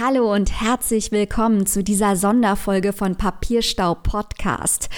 [0.00, 4.88] Hallo und herzlich willkommen zu dieser Sonderfolge von Papierstaub Podcast.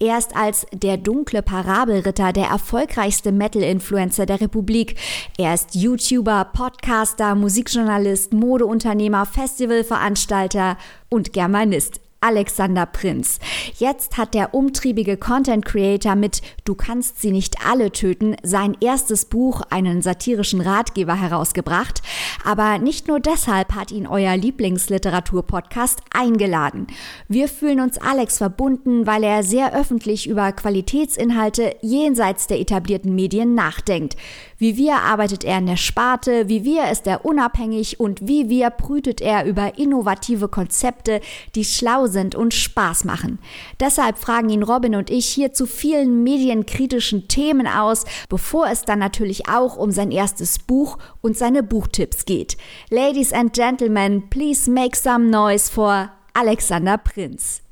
[0.00, 4.96] Er ist als der dunkle Parabelritter der erfolgreichste Metal-Influencer der Republik.
[5.38, 10.76] Er ist YouTuber, Podcaster, Musikjournalist, Modeunternehmer, Festivalveranstalter
[11.08, 12.00] und Germanist.
[12.20, 13.38] Alexander Prinz.
[13.78, 19.24] Jetzt hat der umtriebige Content Creator mit Du kannst sie nicht alle töten sein erstes
[19.24, 22.02] Buch, einen satirischen Ratgeber herausgebracht.
[22.44, 26.86] Aber nicht nur deshalb hat ihn euer Lieblingsliteratur-Podcast eingeladen.
[27.28, 33.54] Wir fühlen uns Alex verbunden, weil er sehr öffentlich über Qualitätsinhalte jenseits der etablierten Medien
[33.54, 34.16] nachdenkt.
[34.60, 38.68] Wie wir arbeitet er in der Sparte, wie wir ist er unabhängig und wie wir
[38.68, 41.22] brütet er über innovative Konzepte,
[41.54, 43.38] die schlau sind und Spaß machen.
[43.80, 48.98] Deshalb fragen ihn Robin und ich hier zu vielen medienkritischen Themen aus, bevor es dann
[48.98, 52.58] natürlich auch um sein erstes Buch und seine Buchtipps geht.
[52.90, 57.62] Ladies and Gentlemen, please make some noise for Alexander Prinz.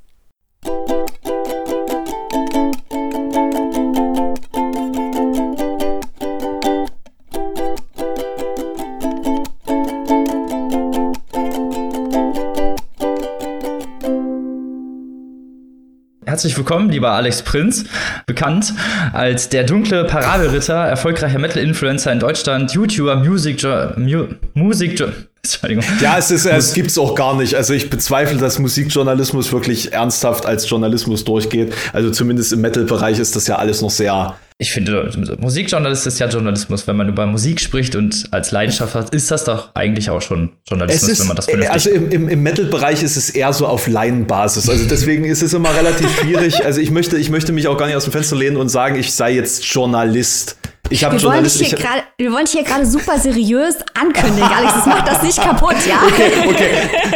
[16.29, 17.85] Herzlich willkommen, lieber Alex Prinz,
[18.27, 18.75] bekannt
[19.13, 23.63] als der dunkle Parabelritter, erfolgreicher Metal-Influencer in Deutschland, YouTuber, Music,
[23.97, 25.01] Mu Musik,
[25.43, 25.83] Entschuldigung.
[26.01, 27.55] Ja, es ist, es gibt's auch gar nicht.
[27.55, 31.73] Also ich bezweifle, dass Musikjournalismus wirklich ernsthaft als Journalismus durchgeht.
[31.93, 36.27] Also zumindest im Metal-Bereich ist das ja alles noch sehr ich finde, Musikjournalist ist ja
[36.27, 36.85] Journalismus.
[36.85, 40.51] Wenn man über Musik spricht und als Leidenschaft hat, ist das doch eigentlich auch schon
[40.67, 43.67] Journalismus, ist, wenn man das vernünftig Also im, im, im Metal-Bereich ist es eher so
[43.67, 44.69] auf Laienbasis.
[44.69, 46.65] Also deswegen ist es immer relativ schwierig.
[46.65, 48.97] Also ich möchte, ich möchte mich auch gar nicht aus dem Fenster lehnen und sagen,
[48.97, 50.57] ich sei jetzt Journalist.
[50.89, 51.17] Ich habe.
[51.17, 54.73] Hier grad, wir wollen hier gerade super seriös ankündigen, Alex.
[54.73, 56.01] Das macht das nicht kaputt, ja?
[56.07, 56.69] Okay, okay.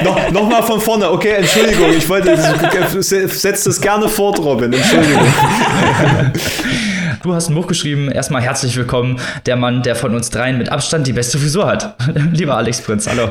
[0.04, 1.10] No, Nochmal von vorne.
[1.10, 1.92] Okay, Entschuldigung.
[1.92, 2.38] Ich wollte,
[3.02, 4.74] setz das gerne fort, Robin.
[4.74, 5.26] Entschuldigung.
[7.24, 8.12] Du hast ein Buch geschrieben.
[8.12, 11.96] Erstmal herzlich willkommen, der Mann, der von uns dreien mit Abstand die beste Frisur hat.
[12.34, 13.30] Lieber Alex Prinz, hallo.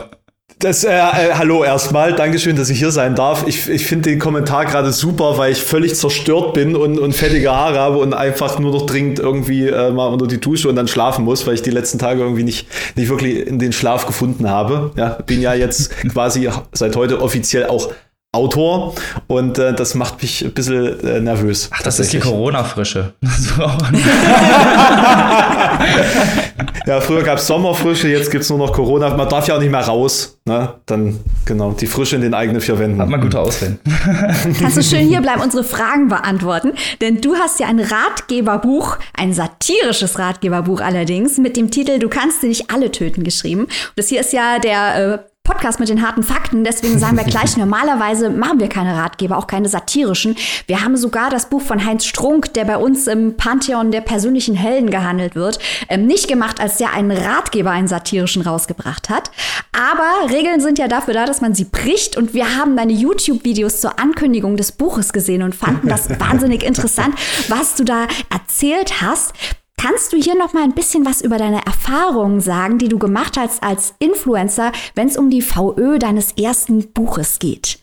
[0.62, 3.48] Das, äh, äh, hallo erstmal, Dankeschön, dass ich hier sein darf.
[3.48, 7.50] Ich, ich finde den Kommentar gerade super, weil ich völlig zerstört bin und, und fettige
[7.50, 10.86] Haare habe und einfach nur noch dringend irgendwie äh, mal unter die Dusche und dann
[10.86, 14.48] schlafen muss, weil ich die letzten Tage irgendwie nicht, nicht wirklich in den Schlaf gefunden
[14.48, 14.92] habe.
[14.94, 17.90] Ja, bin ja jetzt quasi seit heute offiziell auch
[18.34, 18.94] Autor
[19.26, 21.68] und äh, das macht mich ein bisschen äh, nervös.
[21.70, 23.12] Ach, das ist die Corona-Frische.
[26.86, 29.14] ja, früher gab es Sommerfrische, jetzt gibt es nur noch Corona.
[29.14, 30.38] Man darf ja auch nicht mehr raus.
[30.44, 30.74] Ne?
[30.86, 33.00] Dann, genau, die Frische in den eigenen vier Wänden.
[33.00, 33.78] Hat man gute Ausreden.
[34.58, 36.72] Kannst du schön hier bleiben, unsere Fragen beantworten?
[37.00, 42.40] Denn du hast ja ein Ratgeberbuch, ein satirisches Ratgeberbuch allerdings, mit dem Titel Du kannst
[42.40, 43.64] sie nicht alle töten geschrieben.
[43.64, 46.62] Und das hier ist ja der äh, Podcast mit den harten Fakten.
[46.62, 50.36] Deswegen sagen wir gleich, normalerweise machen wir keine Ratgeber, auch keine satirischen.
[50.66, 54.54] Wir haben sogar das Buch von Heinz Strunk, der bei uns im Pantheon der persönlichen
[54.54, 55.58] Helden gehandelt wird,
[55.88, 59.30] ähm, nicht gemacht, als der einen Ratgeber, einen satirischen rausgebracht hat.
[59.72, 62.16] Aber Regeln sind ja dafür da, dass man sie bricht.
[62.16, 67.14] Und wir haben deine YouTube-Videos zur Ankündigung des Buches gesehen und fanden das wahnsinnig interessant,
[67.48, 69.32] was du da erzählt hast.
[69.76, 73.36] Kannst du hier noch mal ein bisschen was über deine Erfahrungen sagen, die du gemacht
[73.36, 77.78] hast als Influencer, wenn es um die VÖ deines ersten Buches geht?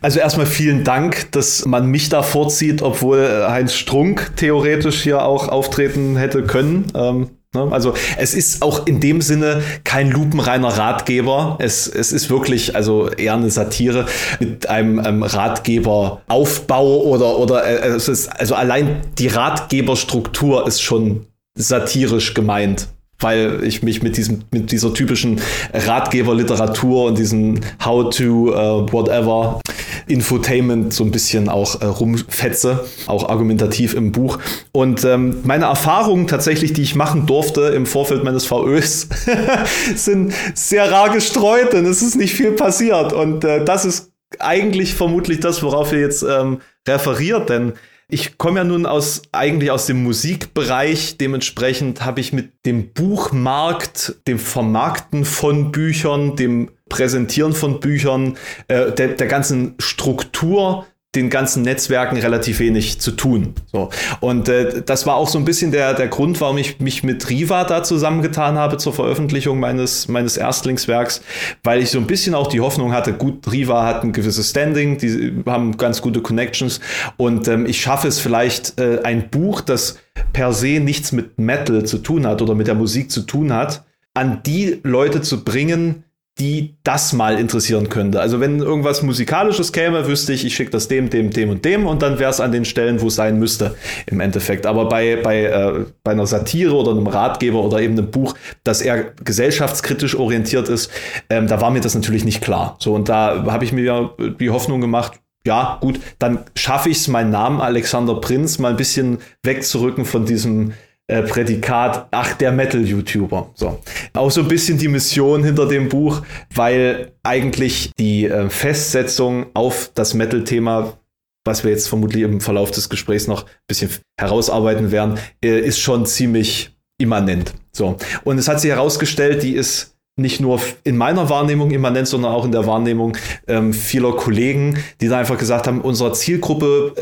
[0.00, 5.22] Also erstmal vielen Dank, dass man mich da vorzieht, obwohl äh, Heinz Strunk theoretisch hier
[5.22, 6.90] auch auftreten hätte können.
[6.94, 7.30] Ähm?
[7.54, 11.58] Also es ist auch in dem Sinne kein lupenreiner Ratgeber.
[11.60, 14.06] Es, es ist wirklich also eher eine Satire
[14.40, 21.26] mit einem, einem Ratgeberaufbau oder, oder äh, es ist, also allein die Ratgeberstruktur ist schon
[21.54, 22.88] satirisch gemeint
[23.22, 25.40] weil ich mich mit diesem mit dieser typischen
[25.72, 29.60] Ratgeberliteratur und diesem How to uh, whatever
[30.06, 34.38] Infotainment so ein bisschen auch äh, rumfetze, auch argumentativ im Buch.
[34.72, 39.08] Und ähm, meine Erfahrungen tatsächlich, die ich machen durfte im Vorfeld meines VÖs,
[39.94, 43.12] sind sehr rar gestreut, denn es ist nicht viel passiert.
[43.12, 47.74] Und äh, das ist eigentlich vermutlich das, worauf ihr jetzt ähm, referiert, denn
[48.12, 51.16] ich komme ja nun aus eigentlich aus dem Musikbereich.
[51.16, 58.36] Dementsprechend habe ich mit dem Buchmarkt, dem Vermarkten von Büchern, dem Präsentieren von Büchern,
[58.68, 63.54] äh, der, der ganzen Struktur den ganzen Netzwerken relativ wenig zu tun.
[63.70, 63.90] So.
[64.20, 67.28] Und äh, das war auch so ein bisschen der, der Grund, warum ich mich mit
[67.28, 71.20] Riva da zusammengetan habe zur Veröffentlichung meines, meines Erstlingswerks,
[71.62, 74.96] weil ich so ein bisschen auch die Hoffnung hatte, gut, Riva hat ein gewisses Standing,
[74.96, 76.80] die haben ganz gute Connections
[77.18, 79.98] und ähm, ich schaffe es vielleicht äh, ein Buch, das
[80.32, 83.84] per se nichts mit Metal zu tun hat oder mit der Musik zu tun hat,
[84.14, 86.04] an die Leute zu bringen,
[86.38, 88.20] die das mal interessieren könnte.
[88.20, 91.86] Also wenn irgendwas Musikalisches käme, wüsste ich, ich schicke das dem, dem, dem und dem
[91.86, 93.76] und dann wäre es an den Stellen, wo es sein müsste
[94.06, 94.64] im Endeffekt.
[94.64, 98.34] Aber bei, bei, äh, bei einer Satire oder einem Ratgeber oder eben einem Buch,
[98.64, 100.90] das eher gesellschaftskritisch orientiert ist,
[101.28, 102.76] ähm, da war mir das natürlich nicht klar.
[102.78, 107.08] So und da habe ich mir die Hoffnung gemacht, ja, gut, dann schaffe ich es,
[107.08, 110.72] meinen Namen Alexander Prinz mal ein bisschen wegzurücken von diesem
[111.08, 113.50] äh, Prädikat, ach, der Metal-YouTuber.
[113.54, 113.80] So.
[114.14, 116.22] Auch so ein bisschen die Mission hinter dem Buch,
[116.54, 120.96] weil eigentlich die äh, Festsetzung auf das Metal-Thema,
[121.44, 125.80] was wir jetzt vermutlich im Verlauf des Gesprächs noch ein bisschen herausarbeiten werden, äh, ist
[125.80, 127.52] schon ziemlich immanent.
[127.72, 127.96] So.
[128.24, 129.91] Und es hat sich herausgestellt, die ist
[130.22, 133.16] nicht nur in meiner Wahrnehmung immanent, sondern auch in der Wahrnehmung
[133.46, 136.94] ähm, vieler Kollegen, die da einfach gesagt haben, unserer Zielgruppe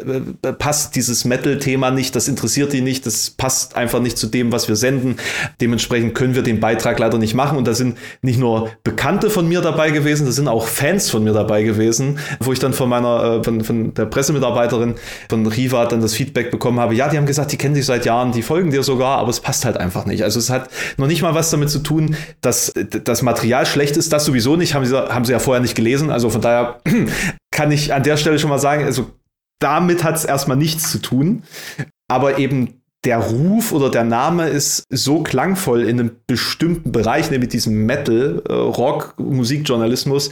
[0.43, 4.27] äh, äh, passt dieses Metal-Thema nicht, das interessiert die nicht, das passt einfach nicht zu
[4.27, 5.17] dem, was wir senden.
[5.61, 7.57] Dementsprechend können wir den Beitrag leider nicht machen.
[7.57, 11.23] Und da sind nicht nur Bekannte von mir dabei gewesen, da sind auch Fans von
[11.23, 14.95] mir dabei gewesen, wo ich dann von meiner, äh, von, von der Pressemitarbeiterin
[15.29, 18.07] von Riva dann das Feedback bekommen habe, ja, die haben gesagt, die kennen dich seit
[18.07, 20.25] Jahren, die folgen dir sogar, aber es passt halt einfach nicht.
[20.25, 22.73] Also es hat noch nicht mal was damit zu tun, dass
[23.11, 26.11] das Material schlecht ist, das sowieso nicht, haben sie, haben sie ja vorher nicht gelesen.
[26.11, 26.81] Also von daher
[27.51, 29.11] kann ich an der Stelle schon mal sagen, also
[29.61, 31.43] damit hat es erstmal nichts zu tun.
[32.09, 37.51] Aber eben der Ruf oder der Name ist so klangvoll in einem bestimmten Bereich, nämlich
[37.51, 40.31] diesem Metal, äh, Rock, Musikjournalismus,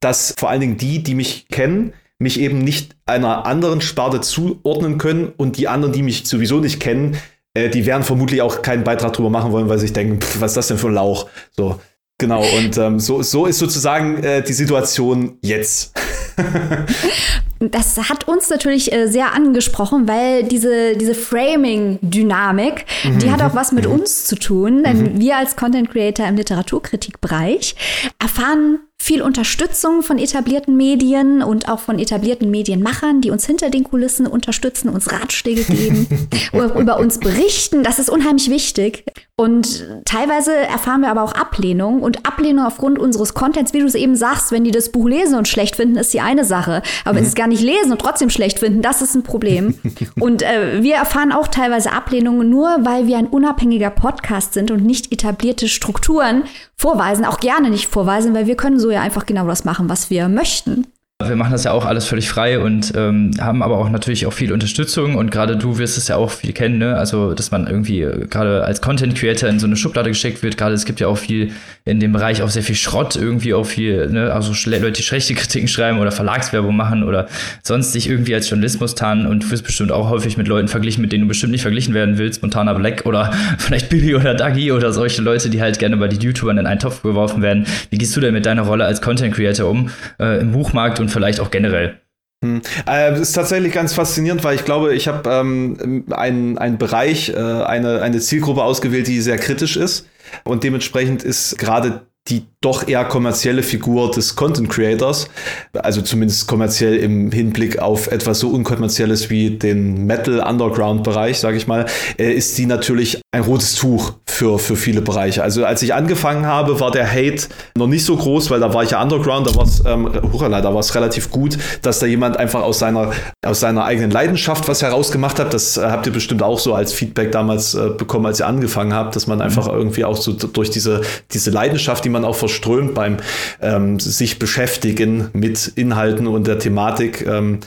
[0.00, 4.98] dass vor allen Dingen die, die mich kennen, mich eben nicht einer anderen Sparte zuordnen
[4.98, 7.16] können und die anderen, die mich sowieso nicht kennen,
[7.54, 10.40] äh, die werden vermutlich auch keinen Beitrag drüber machen wollen, weil sie sich denken, pff,
[10.40, 11.28] was ist das denn für ein Lauch?
[11.50, 11.80] So.
[12.24, 15.92] Genau, und ähm, so, so ist sozusagen äh, die Situation jetzt.
[17.58, 23.18] das hat uns natürlich äh, sehr angesprochen, weil diese, diese Framing-Dynamik, mhm.
[23.18, 23.92] die hat auch was mit mhm.
[23.92, 24.84] uns zu tun.
[24.84, 25.20] Denn mhm.
[25.20, 27.76] wir als Content Creator im Literaturkritikbereich
[28.18, 33.84] erfahren viel Unterstützung von etablierten Medien und auch von etablierten Medienmachern, die uns hinter den
[33.84, 36.06] Kulissen unterstützen, uns Ratschläge geben,
[36.52, 37.82] über uns berichten.
[37.82, 39.04] Das ist unheimlich wichtig.
[39.36, 43.94] Und teilweise erfahren wir aber auch Ablehnung und Ablehnung aufgrund unseres Contents, wie du es
[43.94, 46.82] eben sagst, wenn die das Buch lesen und schlecht finden, ist die eine Sache.
[47.04, 49.74] Aber wenn sie es gar nicht lesen und trotzdem schlecht finden, das ist ein Problem.
[50.20, 54.82] und äh, wir erfahren auch teilweise Ablehnungen nur, weil wir ein unabhängiger Podcast sind und
[54.82, 56.44] nicht etablierte Strukturen
[56.76, 60.10] vorweisen, auch gerne nicht vorweisen, weil wir können so ja einfach genau das machen, was
[60.10, 60.86] wir möchten.
[61.22, 64.32] Wir machen das ja auch alles völlig frei und ähm, haben aber auch natürlich auch
[64.32, 66.96] viel Unterstützung und gerade du wirst es ja auch viel kennen, ne?
[66.96, 70.56] Also, dass man irgendwie äh, gerade als Content Creator in so eine Schublade gesteckt wird.
[70.56, 71.52] Gerade es gibt ja auch viel
[71.84, 74.32] in dem Bereich auch sehr viel Schrott, irgendwie auch viel, ne?
[74.32, 77.28] Also Leute, die schlechte Kritiken schreiben oder Verlagswerbung machen oder
[77.62, 81.00] sonst sich irgendwie als Journalismus tarnen und du wirst bestimmt auch häufig mit Leuten verglichen,
[81.00, 82.42] mit denen du bestimmt nicht verglichen werden willst.
[82.42, 86.18] Montana Black oder vielleicht Billy oder Dagi oder solche Leute, die halt gerne bei den
[86.18, 87.66] YouTubern in einen Topf geworfen werden.
[87.90, 91.10] Wie gehst du denn mit deiner Rolle als Content Creator um äh, im Buchmarkt und
[91.10, 92.00] vielleicht auch generell.
[92.42, 92.62] Hm.
[92.88, 97.36] Äh, ist tatsächlich ganz faszinierend, weil ich glaube, ich habe ähm, einen, einen Bereich, äh,
[97.36, 100.08] eine, eine Zielgruppe ausgewählt, die sehr kritisch ist.
[100.44, 105.28] Und dementsprechend ist gerade die doch eher kommerzielle Figur des Content Creators,
[105.74, 111.58] also zumindest kommerziell im Hinblick auf etwas so unkommerzielles wie den Metal Underground Bereich, sage
[111.58, 111.84] ich mal,
[112.18, 115.42] äh, ist die natürlich ein rotes Tuch für, für viele Bereiche.
[115.42, 117.46] Also als ich angefangen habe, war der Hate
[117.76, 120.74] noch nicht so groß, weil da war ich ja Underground, da war es ähm, da
[120.74, 123.12] war es relativ gut, dass da jemand einfach aus seiner,
[123.46, 125.54] aus seiner eigenen Leidenschaft was herausgemacht hat.
[125.54, 128.92] Das äh, habt ihr bestimmt auch so als Feedback damals äh, bekommen, als ihr angefangen
[128.92, 129.78] habt, dass man einfach mhm.
[129.78, 133.18] irgendwie auch so durch diese, diese Leidenschaft, die man auch verströmt beim
[133.62, 137.60] ähm, sich beschäftigen mit Inhalten und der Thematik, ähm,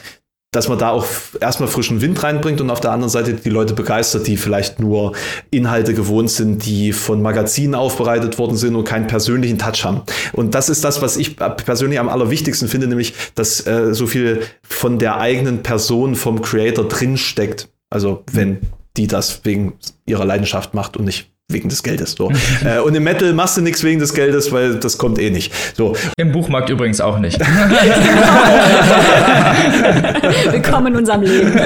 [0.52, 1.06] dass man da auch
[1.42, 5.14] erstmal frischen Wind reinbringt und auf der anderen Seite die Leute begeistert, die vielleicht nur
[5.52, 10.04] Inhalte gewohnt sind, die von Magazinen aufbereitet worden sind und keinen persönlichen Touch haben.
[10.34, 14.42] Und das ist das, was ich persönlich am allerwichtigsten finde, nämlich, dass äh, so viel
[14.62, 17.70] von der eigenen Person vom Creator drinsteckt.
[17.90, 18.62] Also wenn
[18.96, 19.74] die das wegen
[20.06, 22.16] ihrer Leidenschaft macht und nicht wegen des Geldes.
[22.18, 22.30] So.
[22.66, 25.54] äh, und im Metal machst du nichts wegen des Geldes, weil das kommt eh nicht.
[25.78, 25.96] So.
[26.18, 27.40] Im Buchmarkt übrigens auch nicht.
[30.52, 31.54] Willkommen in unserem Leben.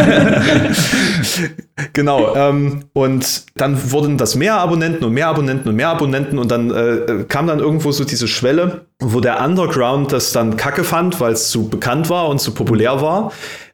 [1.94, 2.36] genau.
[2.36, 6.70] Ähm, und dann wurden das mehr Abonnenten und mehr Abonnenten und mehr Abonnenten und dann
[6.70, 11.34] äh, kam dann irgendwo so diese Schwelle, wo der Underground das dann kacke fand, weil
[11.34, 13.32] es zu bekannt war und zu populär war.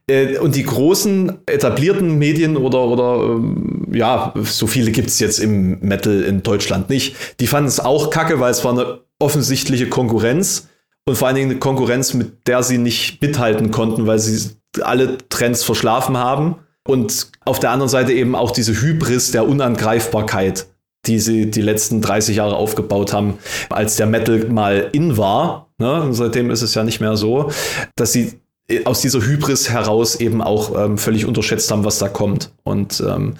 [0.09, 5.39] Äh, und die großen etablierten Medien oder, oder ähm, ja, so viele gibt es jetzt
[5.39, 9.89] im Metal in Deutschland nicht, die fanden es auch kacke, weil es war eine offensichtliche
[9.89, 10.69] Konkurrenz
[11.05, 15.17] und vor allen Dingen eine Konkurrenz, mit der sie nicht mithalten konnten, weil sie alle
[15.29, 16.57] Trends verschlafen haben.
[16.85, 20.67] Und auf der anderen Seite eben auch diese Hybris der Unangreifbarkeit
[21.07, 23.37] die sie die letzten 30 Jahre aufgebaut haben,
[23.69, 25.69] als der Metal mal in war.
[25.77, 26.09] Ne?
[26.11, 27.51] Seitdem ist es ja nicht mehr so,
[27.95, 28.39] dass sie
[28.85, 32.51] aus dieser Hybris heraus eben auch ähm, völlig unterschätzt haben, was da kommt.
[32.63, 33.35] Und ähm,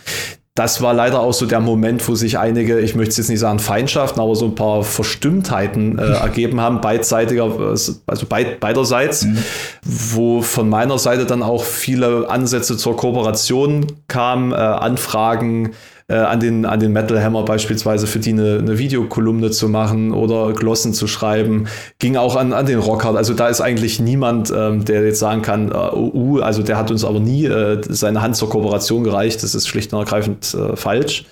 [0.57, 3.39] das war leider auch so der Moment, wo sich einige, ich möchte es jetzt nicht
[3.39, 9.37] sagen Feindschaften, aber so ein paar Verstimmtheiten äh, ergeben haben, beidseitiger, also beid, beiderseits, mhm.
[9.83, 15.73] wo von meiner Seite dann auch viele Ansätze zur Kooperation kamen, äh, Anfragen,
[16.09, 20.13] äh, an, den, an den Metal Hammer beispielsweise für die eine, eine Videokolumne zu machen
[20.13, 21.67] oder Glossen zu schreiben.
[21.99, 23.17] Ging auch an, an den Rockhard.
[23.17, 26.91] Also da ist eigentlich niemand, ähm, der jetzt sagen kann, äh, uh, also der hat
[26.91, 29.43] uns aber nie äh, seine Hand zur Kooperation gereicht.
[29.43, 31.25] Das ist schlicht und ergreifend äh, falsch.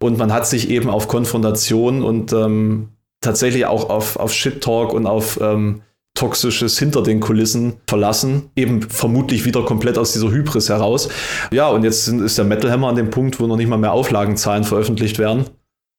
[0.00, 2.88] Und man hat sich eben auf Konfrontation und ähm,
[3.20, 5.82] tatsächlich auch auf, auf Shit-Talk und auf ähm,
[6.14, 11.08] Toxisches hinter den Kulissen verlassen, eben vermutlich wieder komplett aus dieser Hybris heraus.
[11.52, 13.92] Ja, und jetzt ist der Metal Hammer an dem Punkt, wo noch nicht mal mehr
[13.92, 15.46] Auflagenzahlen veröffentlicht werden.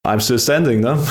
[0.06, 0.98] I'm still standing, ne?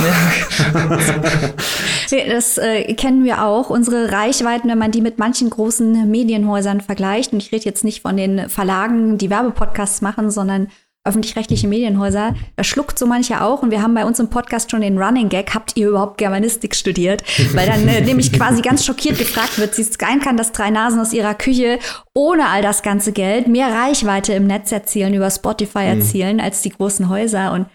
[2.29, 3.71] Das äh, kennen wir auch.
[3.71, 8.03] Unsere Reichweiten, wenn man die mit manchen großen Medienhäusern vergleicht, und ich rede jetzt nicht
[8.03, 10.69] von den Verlagen, die Werbepodcasts machen, sondern
[11.05, 13.63] öffentlich-rechtliche Medienhäuser, da schluckt so mancher auch.
[13.63, 16.75] Und wir haben bei uns im Podcast schon den Running Gag, habt ihr überhaupt Germanistik
[16.75, 17.23] studiert?
[17.53, 20.99] Weil dann äh, nämlich quasi ganz schockiert gefragt wird, sie sein kann, dass drei Nasen
[20.99, 21.79] aus ihrer Küche
[22.15, 26.01] ohne all das ganze Geld mehr Reichweite im Netz erzielen, über Spotify mhm.
[26.01, 26.43] erzielen, mhm.
[26.43, 27.53] als die großen Häuser.
[27.53, 27.67] Und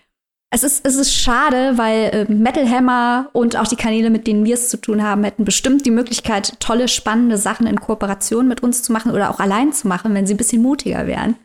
[0.51, 4.45] es ist, es ist schade, weil äh, Metal Hammer und auch die Kanäle, mit denen
[4.45, 8.63] wir es zu tun haben, hätten bestimmt die Möglichkeit, tolle, spannende Sachen in Kooperation mit
[8.63, 11.35] uns zu machen oder auch allein zu machen, wenn sie ein bisschen mutiger wären.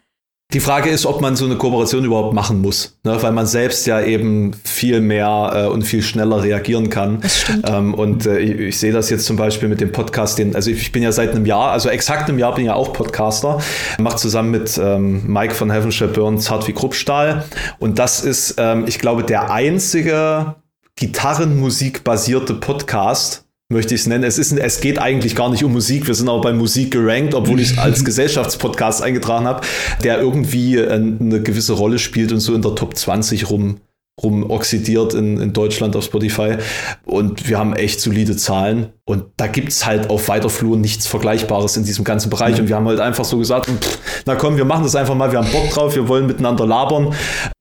[0.52, 3.20] Die Frage ist, ob man so eine Kooperation überhaupt machen muss, ne?
[3.20, 7.20] weil man selbst ja eben viel mehr äh, und viel schneller reagieren kann.
[7.22, 7.68] Das stimmt.
[7.68, 10.70] Ähm, und äh, ich, ich sehe das jetzt zum Beispiel mit dem Podcast, den, also
[10.70, 13.58] ich bin ja seit einem Jahr, also exakt einem Jahr bin ich ja auch Podcaster,
[13.98, 17.44] mache zusammen mit ähm, Mike von Heavenshire Burns Hart wie Kruppstahl.
[17.80, 20.54] Und das ist, ähm, ich glaube, der einzige
[20.94, 23.43] Gitarrenmusik basierte Podcast,
[23.74, 24.24] möchte ich es nennen.
[24.24, 26.06] Es, ist, es geht eigentlich gar nicht um Musik.
[26.06, 29.66] Wir sind auch bei Musik gerankt, obwohl ich es als Gesellschaftspodcast eingetragen habe,
[30.02, 33.80] der irgendwie äh, eine gewisse Rolle spielt und so in der Top 20 rum
[34.22, 36.56] rumoxidiert in, in Deutschland auf Spotify.
[37.04, 38.92] Und wir haben echt solide Zahlen.
[39.06, 42.54] Und da gibt es halt auf weiter Flur nichts Vergleichbares in diesem ganzen Bereich.
[42.54, 42.60] Mhm.
[42.60, 45.30] Und wir haben halt einfach so gesagt, pff, na komm, wir machen das einfach mal,
[45.30, 47.14] wir haben Bock drauf, wir wollen miteinander labern.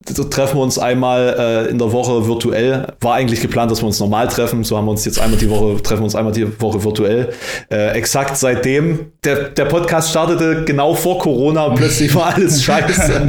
[0.06, 2.86] Da treffen wir uns einmal äh, in der Woche virtuell.
[3.00, 4.62] War eigentlich geplant, dass wir uns normal treffen.
[4.62, 7.32] So haben wir uns jetzt einmal die Woche, treffen wir uns einmal die Woche virtuell.
[7.70, 9.12] Äh, exakt seitdem.
[9.24, 13.26] Der, der Podcast startete genau vor Corona und plötzlich war alles scheiße.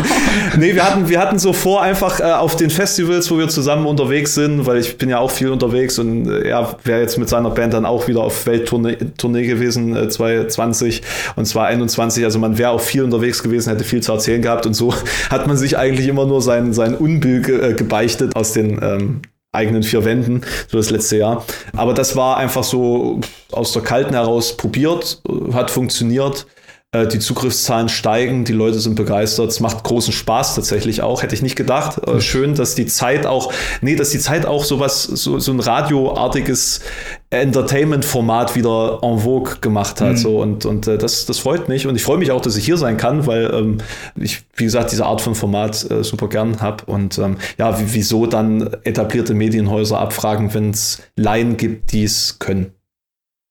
[0.58, 3.86] nee, wir hatten, wir hatten so vor, einfach äh, auf den Festivals, wo wir zusammen
[3.86, 7.28] unterwegs sind, weil ich bin ja auch viel unterwegs und äh, er wäre jetzt mit
[7.28, 11.02] seiner Band dann auch wieder auf Welttournee Tournee gewesen, äh, 2020
[11.36, 12.24] und 2021.
[12.24, 14.94] Also man wäre auch viel unterwegs gewesen, hätte viel zu erzählen gehabt und so
[15.30, 19.22] hat man sich eigentlich immer nur sein, sein Unbill ge äh, gebeichtet aus den ähm,
[19.52, 21.44] eigenen vier Wänden, so das letzte Jahr.
[21.76, 25.20] Aber das war einfach so aus der Kalten heraus probiert,
[25.52, 26.46] hat funktioniert.
[26.94, 29.50] Äh, die Zugriffszahlen steigen, die Leute sind begeistert.
[29.50, 31.22] Es macht großen Spaß tatsächlich auch.
[31.22, 32.06] Hätte ich nicht gedacht.
[32.06, 35.60] Äh, schön, dass die Zeit auch, nee, dass die Zeit auch sowas, so, so ein
[35.60, 36.82] radioartiges
[37.30, 40.12] Entertainment-Format wieder en vogue gemacht hat.
[40.12, 40.16] Mhm.
[40.18, 41.86] So, und und äh, das, das freut mich.
[41.86, 43.78] Und ich freue mich auch, dass ich hier sein kann, weil ähm,
[44.16, 46.84] ich, wie gesagt, diese Art von Format äh, super gern habe.
[46.84, 52.74] Und ähm, ja, wieso dann etablierte Medienhäuser abfragen, wenn es Laien gibt, die es können.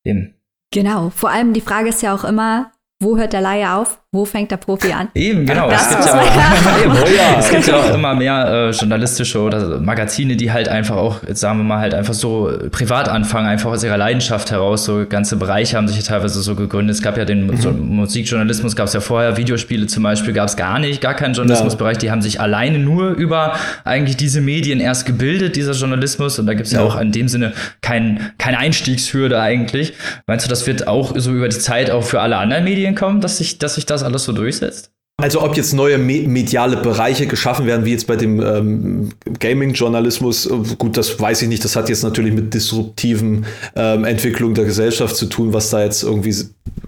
[0.06, 0.36] Eben.
[0.72, 1.10] Genau.
[1.10, 2.72] Vor allem die Frage ist ja auch immer,
[3.02, 4.01] wo hört der Laie auf?
[4.14, 5.08] Wo fängt der Profi an?
[5.16, 5.70] Eben, genau.
[5.70, 7.40] Es gibt, ja auch, ja.
[7.40, 11.40] es gibt, ja auch, immer mehr äh, journalistische oder Magazine, die halt einfach auch, jetzt
[11.40, 14.84] sagen wir mal, halt einfach so privat anfangen, einfach aus ihrer Leidenschaft heraus.
[14.84, 16.98] So ganze Bereiche haben sich ja teilweise so gegründet.
[16.98, 17.56] Es gab ja den mhm.
[17.56, 21.34] so Musikjournalismus, gab es ja vorher, Videospiele zum Beispiel gab es gar nicht, gar keinen
[21.34, 21.98] Journalismusbereich.
[21.98, 26.38] Die haben sich alleine nur über eigentlich diese Medien erst gebildet, dieser Journalismus.
[26.38, 26.82] Und da gibt es ja.
[26.82, 26.86] ja.
[26.86, 29.94] auch in dem Sinne kein, keine Einstiegshürde eigentlich.
[30.28, 33.22] Meinst du, das wird auch so über die Zeit auch für alle anderen Medien kommen,
[33.22, 34.92] dass sich, dass sich das das alles so durchsetzt?
[35.22, 40.76] Also ob jetzt neue mediale Bereiche geschaffen werden, wie jetzt bei dem ähm, Gaming-Journalismus, äh,
[40.80, 41.64] gut, das weiß ich nicht.
[41.64, 46.02] Das hat jetzt natürlich mit disruptiven ähm, Entwicklungen der Gesellschaft zu tun, was da jetzt
[46.02, 46.34] irgendwie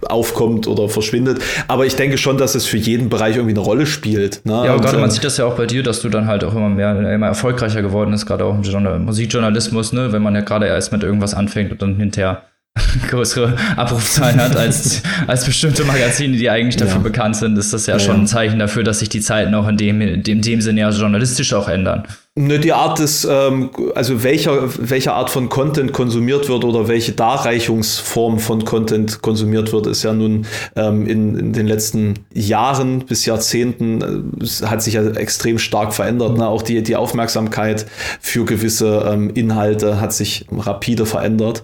[0.08, 1.40] aufkommt oder verschwindet.
[1.68, 4.44] Aber ich denke schon, dass es für jeden Bereich irgendwie eine Rolle spielt.
[4.44, 4.52] Ne?
[4.52, 6.56] Ja, und gerade man sieht das ja auch bei dir, dass du dann halt auch
[6.56, 10.12] immer mehr, immer erfolgreicher geworden bist, gerade auch im Musikjournalismus, ne?
[10.12, 12.42] wenn man ja gerade erst mit irgendwas anfängt und dann hinterher
[13.08, 17.02] größere Abrufzahlen hat als, als bestimmte Magazine, die eigentlich dafür ja.
[17.02, 19.68] bekannt sind, ist das ja, ja, schon ein Zeichen dafür, dass sich die Zeiten auch
[19.68, 22.04] in dem, in dem Sinne ja journalistisch auch ändern.
[22.36, 27.12] Ne, die Art des, ähm, also welcher, welche Art von Content konsumiert wird oder welche
[27.12, 33.24] Darreichungsform von Content konsumiert wird, ist ja nun ähm, in, in den letzten Jahren bis
[33.24, 36.36] Jahrzehnten äh, hat sich ja extrem stark verändert.
[36.36, 36.48] Ne?
[36.48, 37.86] Auch die, die Aufmerksamkeit
[38.20, 41.62] für gewisse ähm, Inhalte hat sich rapide verändert.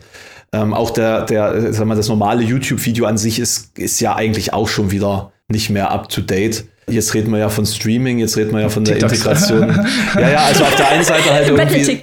[0.52, 4.52] Ähm, auch der, der, sag mal, das normale YouTube-Video an sich ist, ist ja eigentlich
[4.52, 6.68] auch schon wieder nicht mehr up to date.
[6.90, 8.96] Jetzt reden wir ja von Streaming, jetzt reden wir ja von der.
[8.96, 9.68] Integration.
[10.14, 12.00] ja, ja, also auf der einen Seite halt irgendwie.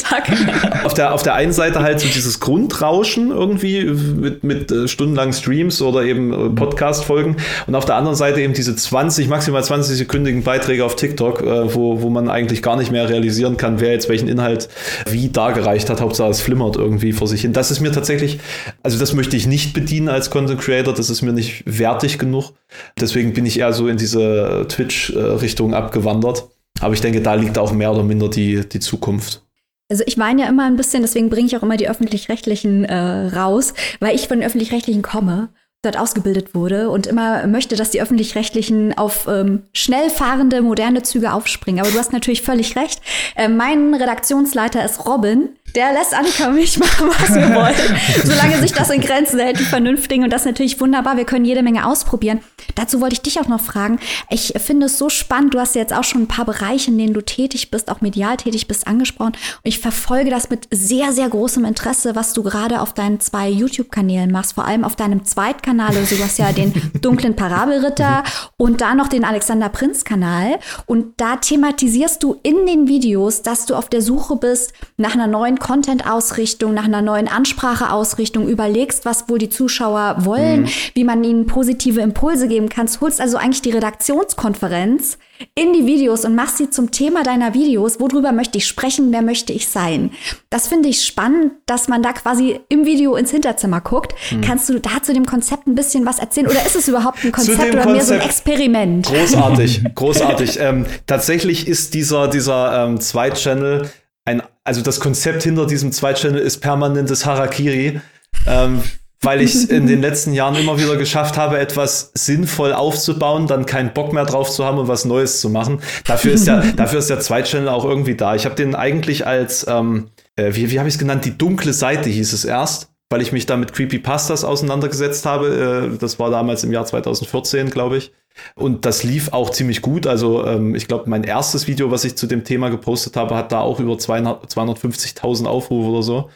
[0.83, 5.33] auf, der, auf der einen Seite halt so dieses Grundrauschen irgendwie mit, mit äh, stundenlangen
[5.33, 9.97] Streams oder eben äh, Podcast-Folgen und auf der anderen Seite eben diese 20, maximal 20
[9.97, 13.91] sekündigen Beiträge auf TikTok, äh, wo, wo man eigentlich gar nicht mehr realisieren kann, wer
[13.91, 14.69] jetzt welchen Inhalt
[15.09, 16.01] wie dargereicht hat.
[16.01, 17.53] Hauptsache es flimmert irgendwie vor sich hin.
[17.53, 18.39] Das ist mir tatsächlich,
[18.83, 22.53] also das möchte ich nicht bedienen als Content Creator, das ist mir nicht wertig genug.
[22.99, 26.47] Deswegen bin ich eher so in diese Twitch-Richtung abgewandert.
[26.79, 29.41] Aber ich denke, da liegt auch mehr oder minder die, die Zukunft.
[29.89, 33.27] Also ich weine ja immer ein bisschen, deswegen bringe ich auch immer die öffentlich-rechtlichen äh,
[33.35, 35.49] raus, weil ich von den öffentlich-rechtlichen komme
[35.83, 41.31] dort ausgebildet wurde und immer möchte, dass die öffentlich-rechtlichen auf ähm, schnell fahrende, moderne Züge
[41.31, 41.79] aufspringen.
[41.79, 42.99] Aber du hast natürlich völlig recht.
[43.35, 45.49] Äh, mein Redaktionsleiter ist Robin.
[45.77, 47.99] Der lässt Annika mich machen, was wir wollen.
[48.23, 50.23] Solange sich das in Grenzen hält, die vernünftigen.
[50.23, 51.17] Und das ist natürlich wunderbar.
[51.17, 52.39] Wir können jede Menge ausprobieren.
[52.73, 53.99] Dazu wollte ich dich auch noch fragen.
[54.31, 55.53] Ich finde es so spannend.
[55.53, 58.37] Du hast jetzt auch schon ein paar Bereiche, in denen du tätig bist, auch medial
[58.37, 59.33] tätig bist, angesprochen.
[59.33, 63.47] Und ich verfolge das mit sehr, sehr großem Interesse, was du gerade auf deinen zwei
[63.47, 64.53] YouTube-Kanälen machst.
[64.53, 65.95] Vor allem auf deinem Zweitkanal.
[65.95, 68.23] Also du hast ja den dunklen Parabelritter
[68.57, 70.57] und da noch den Alexander Prinz-Kanal.
[70.87, 75.27] Und da thematisierst du in den Videos, dass du auf der Suche bist nach einer
[75.27, 80.69] neuen Content-Ausrichtung, nach einer neuen Ansprache-Ausrichtung, überlegst, was wohl die Zuschauer wollen, mhm.
[80.93, 82.87] wie man ihnen positive Impulse geben kann.
[83.01, 85.17] Holst also eigentlich die Redaktionskonferenz
[85.55, 87.99] in die Videos und machst sie zum Thema deiner Videos.
[87.99, 89.11] Worüber möchte ich sprechen?
[89.11, 90.11] Wer möchte ich sein?
[90.49, 94.15] Das finde ich spannend, dass man da quasi im Video ins Hinterzimmer guckt.
[94.31, 94.41] Mhm.
[94.41, 96.47] Kannst du da zu dem Konzept ein bisschen was erzählen?
[96.47, 99.05] Oder ist es überhaupt ein Konzept oder Konzept mehr so ein Experiment?
[99.05, 100.59] Großartig, großartig.
[100.61, 103.89] ähm, tatsächlich ist dieser, dieser ähm, Zweit-Channel
[104.27, 108.01] ein, also das Konzept hinter diesem Zweitchannel ist permanentes Harakiri,
[108.45, 108.83] ähm,
[109.21, 113.65] weil ich es in den letzten Jahren immer wieder geschafft habe, etwas sinnvoll aufzubauen, dann
[113.65, 115.81] keinen Bock mehr drauf zu haben und was Neues zu machen.
[116.05, 118.35] Dafür ist der, dafür ist der Zweitchannel auch irgendwie da.
[118.35, 121.73] Ich habe den eigentlich als, ähm, äh, wie, wie habe ich es genannt, die dunkle
[121.73, 125.91] Seite hieß es erst weil ich mich da mit Creepypastas auseinandergesetzt habe.
[125.93, 128.11] Äh, das war damals im Jahr 2014, glaube ich.
[128.55, 130.07] Und das lief auch ziemlich gut.
[130.07, 133.51] Also ähm, ich glaube, mein erstes Video, was ich zu dem Thema gepostet habe, hat
[133.51, 136.29] da auch über 250.000 Aufrufe oder so.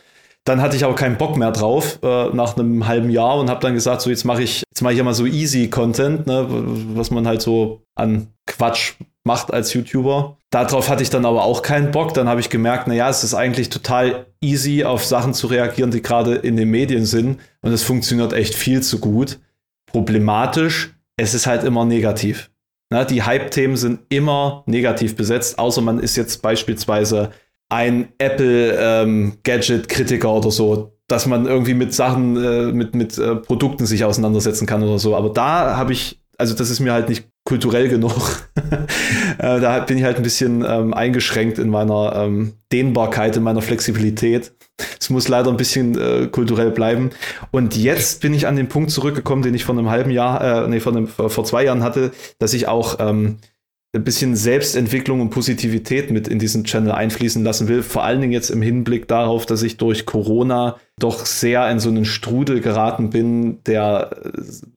[0.43, 3.59] Dann hatte ich aber keinen Bock mehr drauf äh, nach einem halben Jahr und habe
[3.59, 6.47] dann gesagt, so jetzt mache ich jetzt mache ich mal so easy Content, ne,
[6.95, 10.37] was man halt so an Quatsch macht als YouTuber.
[10.49, 12.15] Darauf hatte ich dann aber auch keinen Bock.
[12.15, 15.91] Dann habe ich gemerkt, na ja, es ist eigentlich total easy auf Sachen zu reagieren,
[15.91, 19.39] die gerade in den Medien sind und es funktioniert echt viel zu gut.
[19.85, 22.51] Problematisch es ist halt immer negativ.
[22.89, 27.29] Na, die Hype-Themen sind immer negativ besetzt, außer man ist jetzt beispielsweise
[27.69, 33.85] ein Apple-Gadget-Kritiker ähm, oder so, dass man irgendwie mit Sachen, äh, mit, mit äh, Produkten
[33.85, 35.15] sich auseinandersetzen kann oder so.
[35.15, 38.11] Aber da habe ich, also das ist mir halt nicht kulturell genug.
[39.37, 43.61] äh, da bin ich halt ein bisschen ähm, eingeschränkt in meiner ähm, Dehnbarkeit, in meiner
[43.61, 44.51] Flexibilität.
[44.99, 47.11] Es muss leider ein bisschen äh, kulturell bleiben.
[47.51, 50.67] Und jetzt bin ich an den Punkt zurückgekommen, den ich vor einem halben Jahr, äh,
[50.67, 53.37] nee, vor, einem, vor zwei Jahren hatte, dass ich auch ähm,
[53.93, 57.83] ein bisschen Selbstentwicklung und Positivität mit in diesen Channel einfließen lassen will.
[57.83, 61.89] Vor allen Dingen jetzt im Hinblick darauf, dass ich durch Corona doch sehr in so
[61.89, 64.11] einen Strudel geraten bin, der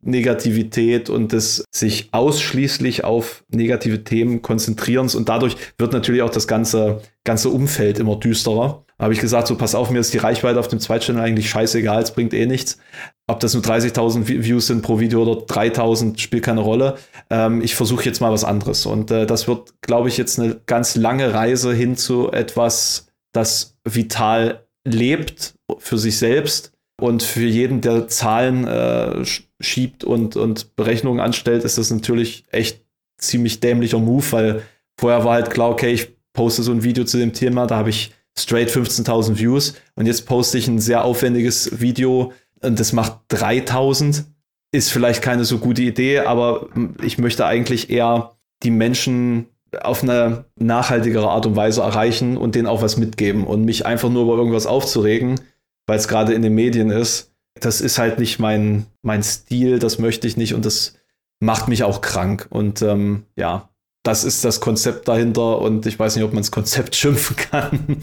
[0.03, 6.49] Negativität und des sich ausschließlich auf negative Themen konzentrierens und dadurch wird natürlich auch das
[6.49, 10.61] ganze, ganze Umfeld immer düsterer habe ich gesagt, so pass auf, mir ist die Reichweite
[10.61, 12.79] auf dem Zweitchannel eigentlich scheißegal, es bringt eh nichts.
[13.27, 16.97] Ob das nur 30.000 Views sind pro Video oder 3.000, spielt keine Rolle.
[17.31, 18.87] Ähm, ich versuche jetzt mal was anderes.
[18.87, 23.77] Und äh, das wird, glaube ich, jetzt eine ganz lange Reise hin zu etwas, das
[23.85, 29.25] vital lebt für sich selbst und für jeden, der Zahlen äh,
[29.61, 32.85] schiebt und, und Berechnungen anstellt, ist das natürlich echt
[33.19, 34.63] ziemlich dämlicher Move, weil
[35.01, 37.91] vorher war halt klar, okay, ich poste so ein Video zu dem Thema, da habe
[37.91, 43.21] ich straight 15.000 Views und jetzt poste ich ein sehr aufwendiges Video und das macht
[43.29, 44.25] 3000.
[44.73, 46.69] Ist vielleicht keine so gute Idee, aber
[47.03, 48.33] ich möchte eigentlich eher
[48.65, 49.47] die Menschen
[49.83, 54.09] auf eine nachhaltigere Art und Weise erreichen und denen auch was mitgeben und mich einfach
[54.09, 55.41] nur über irgendwas aufzuregen,
[55.87, 59.99] weil es gerade in den Medien ist, das ist halt nicht mein, mein Stil, das
[59.99, 60.95] möchte ich nicht und das
[61.41, 62.47] macht mich auch krank.
[62.51, 63.69] Und ähm, ja,
[64.05, 67.99] das ist das Konzept dahinter und ich weiß nicht, ob man das Konzept schimpfen kann.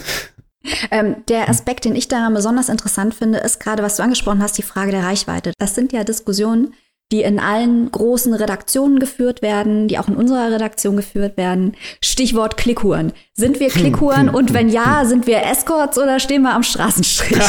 [0.91, 4.57] Ähm, der Aspekt, den ich da besonders interessant finde, ist gerade, was du angesprochen hast,
[4.57, 5.53] die Frage der Reichweite.
[5.57, 6.73] Das sind ja Diskussionen,
[7.11, 11.75] die in allen großen Redaktionen geführt werden, die auch in unserer Redaktion geführt werden.
[12.01, 13.11] Stichwort Klickhuren.
[13.33, 17.37] Sind wir Klickhuren und wenn ja, sind wir Escorts oder stehen wir am Straßenstrich?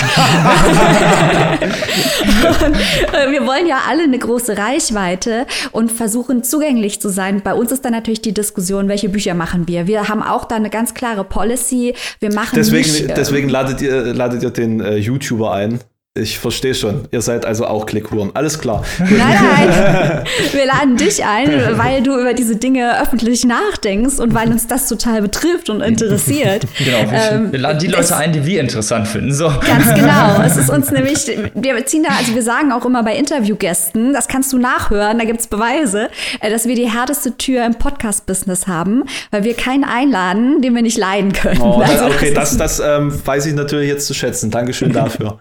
[2.67, 2.77] und,
[3.15, 7.43] äh, wir wollen ja alle eine große Reichweite und versuchen zugänglich zu sein.
[7.43, 9.87] Bei uns ist dann natürlich die Diskussion, welche Bücher machen wir.
[9.87, 11.95] Wir haben auch da eine ganz klare Policy.
[12.21, 15.81] Wir machen deswegen, nicht, äh, deswegen ladet ihr, ladet ihr den äh, YouTuber ein.
[16.15, 17.09] Ich verstehe schon.
[17.11, 18.33] Ihr seid also auch Klickhuren.
[18.35, 18.85] Alles klar.
[18.99, 20.25] Nein, nein.
[20.53, 21.49] Wir laden dich ein,
[21.79, 26.67] weil du über diese Dinge öffentlich nachdenkst und weil uns das total betrifft und interessiert.
[26.83, 27.11] Genau.
[27.13, 29.33] Ähm, wir laden die Leute ein, die wir interessant finden.
[29.33, 29.47] So.
[29.47, 30.41] Ganz genau.
[30.45, 34.27] Es ist uns nämlich, wir ziehen da, also wir sagen auch immer bei Interviewgästen, das
[34.27, 36.09] kannst du nachhören, da gibt es Beweise,
[36.41, 40.83] äh, dass wir die härteste Tür im Podcast-Business haben, weil wir keinen einladen, den wir
[40.83, 41.61] nicht leiden können.
[41.61, 44.51] Oh, also, okay, das, das ähm, weiß ich natürlich jetzt zu schätzen.
[44.51, 45.39] Dankeschön dafür.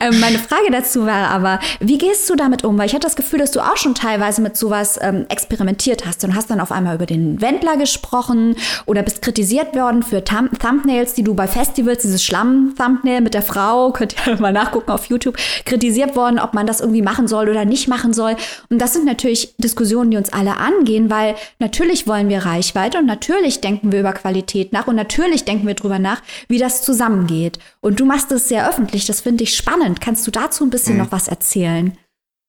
[0.00, 2.78] Ähm, meine Frage dazu war aber, wie gehst du damit um?
[2.78, 6.22] Weil ich hatte das Gefühl, dass du auch schon teilweise mit sowas ähm, experimentiert hast
[6.24, 8.56] und hast dann auf einmal über den Wendler gesprochen
[8.86, 13.42] oder bist kritisiert worden für Thumb Thumbnails, die du bei Festivals, dieses Schlamm-Thumbnail mit der
[13.42, 17.48] Frau, könnt ihr mal nachgucken auf YouTube, kritisiert worden, ob man das irgendwie machen soll
[17.48, 18.36] oder nicht machen soll.
[18.70, 23.06] Und das sind natürlich Diskussionen, die uns alle angehen, weil natürlich wollen wir Reichweite und
[23.06, 27.58] natürlich denken wir über Qualität nach und natürlich denken wir drüber nach, wie das zusammengeht.
[27.80, 30.00] Und du machst es sehr öffentlich, das finde ich spannend spannend.
[30.00, 31.02] Kannst du dazu ein bisschen mhm.
[31.02, 31.96] noch was erzählen?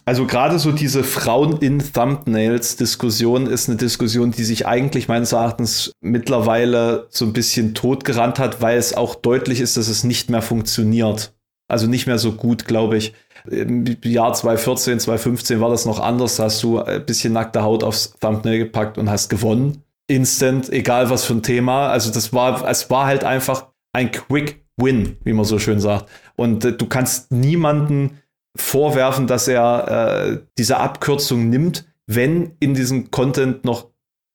[0.06, 5.34] Also gerade so diese Frauen in Thumbnails Diskussion ist eine Diskussion, die sich eigentlich meines
[5.34, 10.32] Erachtens mittlerweile so ein bisschen totgerannt hat, weil es auch deutlich ist, dass es nicht
[10.32, 11.34] mehr funktioniert.
[11.68, 13.14] Also nicht mehr so gut, glaube ich.
[13.52, 16.38] Im Jahr 2014, 2015 war das noch anders.
[16.38, 19.84] Da hast du ein bisschen nackte Haut aufs Thumbnail gepackt und hast gewonnen.
[20.08, 21.90] Instant, egal was für ein Thema.
[21.90, 26.10] Also das war, es war halt einfach ein Quick Win, wie man so schön sagt.
[26.40, 28.20] Und äh, du kannst niemanden
[28.56, 33.90] vorwerfen, dass er äh, diese Abkürzung nimmt, wenn in diesem Content noch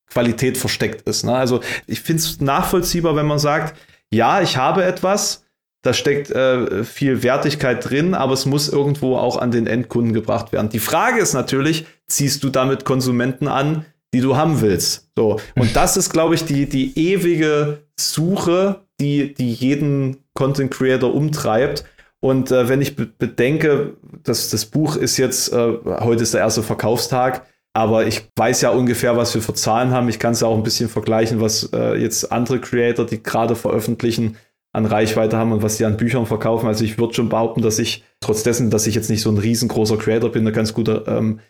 [0.09, 1.25] Qualität versteckt ist.
[1.25, 1.35] Ne?
[1.35, 3.77] Also ich finde es nachvollziehbar, wenn man sagt,
[4.11, 5.45] ja, ich habe etwas,
[5.83, 10.53] da steckt äh, viel Wertigkeit drin, aber es muss irgendwo auch an den Endkunden gebracht
[10.53, 10.69] werden.
[10.69, 15.11] Die Frage ist natürlich, ziehst du damit Konsumenten an, die du haben willst?
[15.17, 15.39] So.
[15.55, 21.83] Und das ist, glaube ich, die, die ewige Suche, die, die jeden Content Creator umtreibt.
[22.25, 26.63] Und äh, wenn ich bedenke, dass das Buch ist jetzt, äh, heute ist der erste
[26.63, 30.09] Verkaufstag, aber ich weiß ja ungefähr, was wir für Zahlen haben.
[30.09, 33.55] Ich kann es ja auch ein bisschen vergleichen, was äh, jetzt andere Creator, die gerade
[33.55, 34.37] veröffentlichen,
[34.73, 36.65] an Reichweite haben und was die an Büchern verkaufen.
[36.65, 39.37] Also ich würde schon behaupten, dass ich, trotz dessen, dass ich jetzt nicht so ein
[39.37, 41.41] riesengroßer Creator bin, eine ganz gute ähm,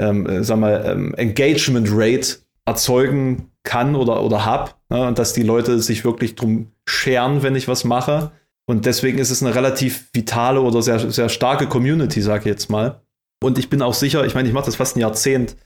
[0.00, 4.80] ähm, äh, sag mal, ähm, Engagement Rate erzeugen kann oder, oder hab.
[4.90, 5.06] Ne?
[5.06, 8.32] Und dass die Leute sich wirklich drum scheren, wenn ich was mache.
[8.66, 12.70] Und deswegen ist es eine relativ vitale oder sehr, sehr starke Community, sage ich jetzt
[12.70, 13.02] mal.
[13.42, 15.56] Und ich bin auch sicher, ich meine, ich mache das fast ein Jahrzehnt.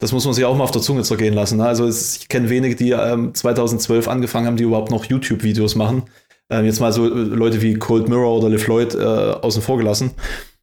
[0.00, 1.58] Das muss man sich auch mal auf der Zunge zergehen lassen.
[1.58, 1.66] Ne?
[1.66, 6.02] Also ich kenne wenige, die ähm, 2012 angefangen haben, die überhaupt noch YouTube-Videos machen.
[6.50, 10.10] Ähm, jetzt mal so äh, Leute wie Cold Mirror oder LeFloid äh, außen vor gelassen.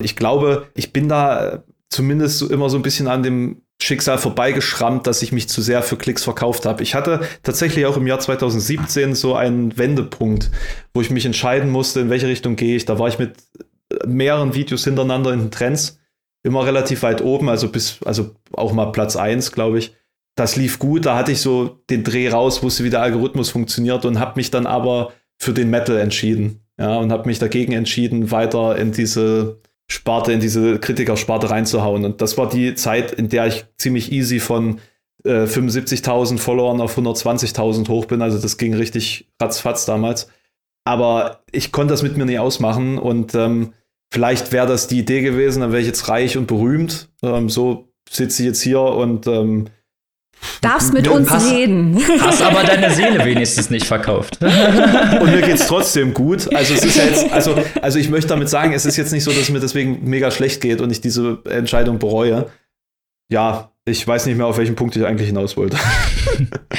[0.02, 5.08] Ich glaube, ich bin da zumindest so immer so ein bisschen an dem Schicksal vorbeigeschrammt,
[5.08, 6.84] dass ich mich zu sehr für Klicks verkauft habe.
[6.84, 10.52] Ich hatte tatsächlich auch im Jahr 2017 so einen Wendepunkt,
[10.94, 12.86] wo ich mich entscheiden musste, in welche Richtung gehe ich.
[12.86, 13.38] Da war ich mit
[14.06, 15.98] mehreren Videos hintereinander in den Trends,
[16.44, 19.96] immer relativ weit oben, also bis, also auch mal Platz 1, glaube ich.
[20.36, 24.06] Das lief gut, da hatte ich so den Dreh raus, wusste, wie der Algorithmus funktioniert
[24.06, 26.62] und habe mich dann aber für den Metal entschieden.
[26.78, 29.60] Ja, und habe mich dagegen entschieden, weiter in diese
[29.90, 32.06] Sparte, in diese Kritikersparte reinzuhauen.
[32.06, 34.80] Und das war die Zeit, in der ich ziemlich easy von
[35.24, 38.22] äh, 75.000 Followern auf 120.000 hoch bin.
[38.22, 40.30] Also das ging richtig ratzfatz damals.
[40.86, 43.74] Aber ich konnte das mit mir nicht ausmachen und ähm,
[44.12, 47.10] vielleicht wäre das die Idee gewesen, dann wäre ich jetzt reich und berühmt.
[47.22, 49.66] Ähm, so sitze ich jetzt hier und ähm,
[50.62, 52.00] Darfst mit uns hast, reden.
[52.20, 54.40] Hast aber deine Seele wenigstens nicht verkauft.
[54.42, 56.54] Und mir geht's trotzdem gut.
[56.54, 59.24] Also es ist ja jetzt, also, also ich möchte damit sagen, es ist jetzt nicht
[59.24, 62.50] so, dass es mir deswegen mega schlecht geht und ich diese Entscheidung bereue.
[63.32, 65.78] Ja, ich weiß nicht mehr, auf welchen Punkt ich eigentlich hinaus wollte.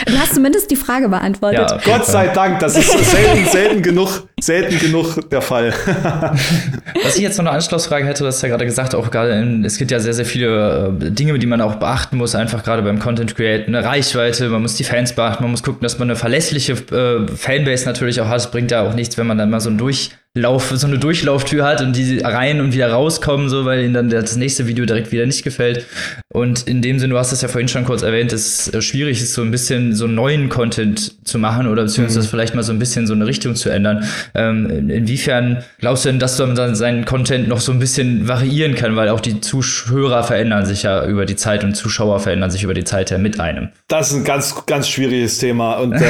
[0.06, 1.70] Du hast zumindest die Frage beantwortet.
[1.70, 5.72] Ja, Gott sei Dank, das ist selten, selten genug, selten genug der Fall.
[7.04, 9.64] Was ich jetzt noch eine Anschlussfrage hätte, das ist ja gerade gesagt, auch gerade, in,
[9.64, 12.82] es gibt ja sehr, sehr viele äh, Dinge, die man auch beachten muss, einfach gerade
[12.82, 16.08] beim Content Create, eine Reichweite, man muss die Fans beachten, man muss gucken, dass man
[16.08, 18.38] eine verlässliche äh, Fanbase natürlich auch hat.
[18.38, 20.96] Es bringt ja auch nichts, wenn man dann mal so ein durch Lauf, so eine
[20.96, 24.86] Durchlauftür hat und die rein und wieder rauskommen, so, weil ihnen dann das nächste Video
[24.86, 25.86] direkt wieder nicht gefällt.
[26.32, 29.20] Und in dem Sinne, du hast es ja vorhin schon kurz erwähnt, dass es schwierig
[29.20, 32.30] ist, so ein bisschen so neuen Content zu machen oder beziehungsweise mhm.
[32.30, 34.04] vielleicht mal so ein bisschen so eine Richtung zu ändern.
[34.36, 38.76] Ähm, inwiefern glaubst du denn, dass man dann seinen Content noch so ein bisschen variieren
[38.76, 42.62] kann, weil auch die Zuhörer verändern sich ja über die Zeit und Zuschauer verändern sich
[42.62, 43.70] über die Zeit ja mit einem?
[43.88, 45.78] Das ist ein ganz, ganz schwieriges Thema.
[45.78, 46.00] Und äh,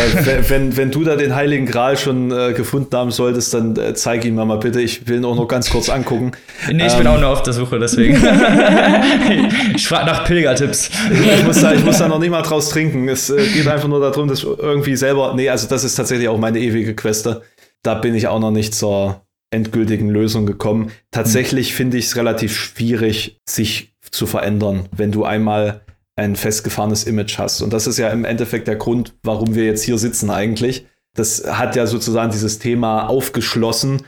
[0.48, 4.09] wenn, wenn du da den Heiligen Gral schon äh, gefunden haben solltest, dann äh, zeig
[4.14, 4.80] ihn mir mal bitte.
[4.80, 6.32] Ich will ihn auch noch ganz kurz angucken.
[6.70, 8.14] Nee, ich ähm, bin auch nur auf der Suche, deswegen.
[9.74, 10.90] ich frage nach Pilgertipps.
[11.10, 13.08] Ich muss, da, ich muss da noch nicht mal draus trinken.
[13.08, 15.32] Es äh, geht einfach nur darum, dass irgendwie selber.
[15.34, 17.42] Nee, also das ist tatsächlich auch meine ewige Queste.
[17.82, 20.92] Da bin ich auch noch nicht zur endgültigen Lösung gekommen.
[21.10, 21.76] Tatsächlich mhm.
[21.76, 25.80] finde ich es relativ schwierig, sich zu verändern, wenn du einmal
[26.16, 27.62] ein festgefahrenes Image hast.
[27.62, 30.86] Und das ist ja im Endeffekt der Grund, warum wir jetzt hier sitzen eigentlich.
[31.14, 34.02] Das hat ja sozusagen dieses Thema aufgeschlossen,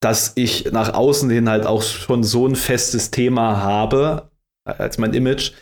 [0.00, 4.30] dass ich nach außen hin halt auch schon so ein festes Thema habe
[4.64, 5.52] als mein Image.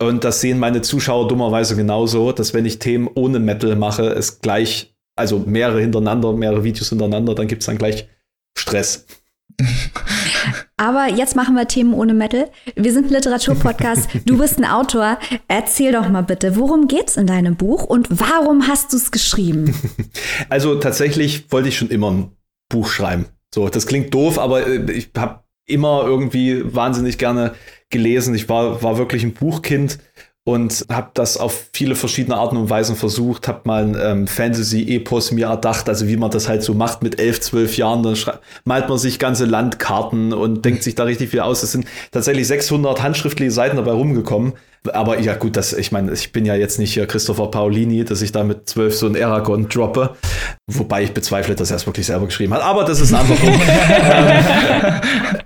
[0.00, 4.40] Und das sehen meine Zuschauer dummerweise genauso, dass wenn ich Themen ohne Metal mache, es
[4.40, 8.08] gleich, also mehrere hintereinander, mehrere Videos hintereinander, dann gibt es dann gleich
[8.56, 9.06] Stress.
[10.76, 12.50] Aber jetzt machen wir Themen ohne Metal.
[12.74, 14.08] Wir sind ein Literaturpodcast.
[14.24, 15.18] Du bist ein Autor.
[15.46, 19.74] Erzähl doch mal bitte, worum geht's in deinem Buch und warum hast du es geschrieben?
[20.48, 22.30] Also tatsächlich wollte ich schon immer ein
[22.68, 23.26] Buch schreiben.
[23.54, 27.54] So, das klingt doof, aber äh, ich habe immer irgendwie wahnsinnig gerne
[27.90, 28.34] gelesen.
[28.34, 29.98] Ich war, war wirklich ein Buchkind
[30.44, 35.32] und habe das auf viele verschiedene Arten und Weisen versucht, habe mal ein ähm, Fantasy-Epos
[35.32, 38.14] mir erdacht, also wie man das halt so macht mit elf, zwölf Jahren, dann
[38.64, 41.62] malt man sich ganze Landkarten und denkt sich da richtig viel aus.
[41.62, 44.52] Es sind tatsächlich 600 handschriftliche Seiten dabei rumgekommen.
[44.92, 48.20] Aber ja, gut, das, ich meine, ich bin ja jetzt nicht hier Christopher Paolini, dass
[48.20, 50.16] ich da mit zwölf so ein Aragon droppe.
[50.66, 52.62] Wobei ich bezweifle, dass er es wirklich selber geschrieben hat.
[52.62, 53.62] Aber das ist ein anderer Punkt.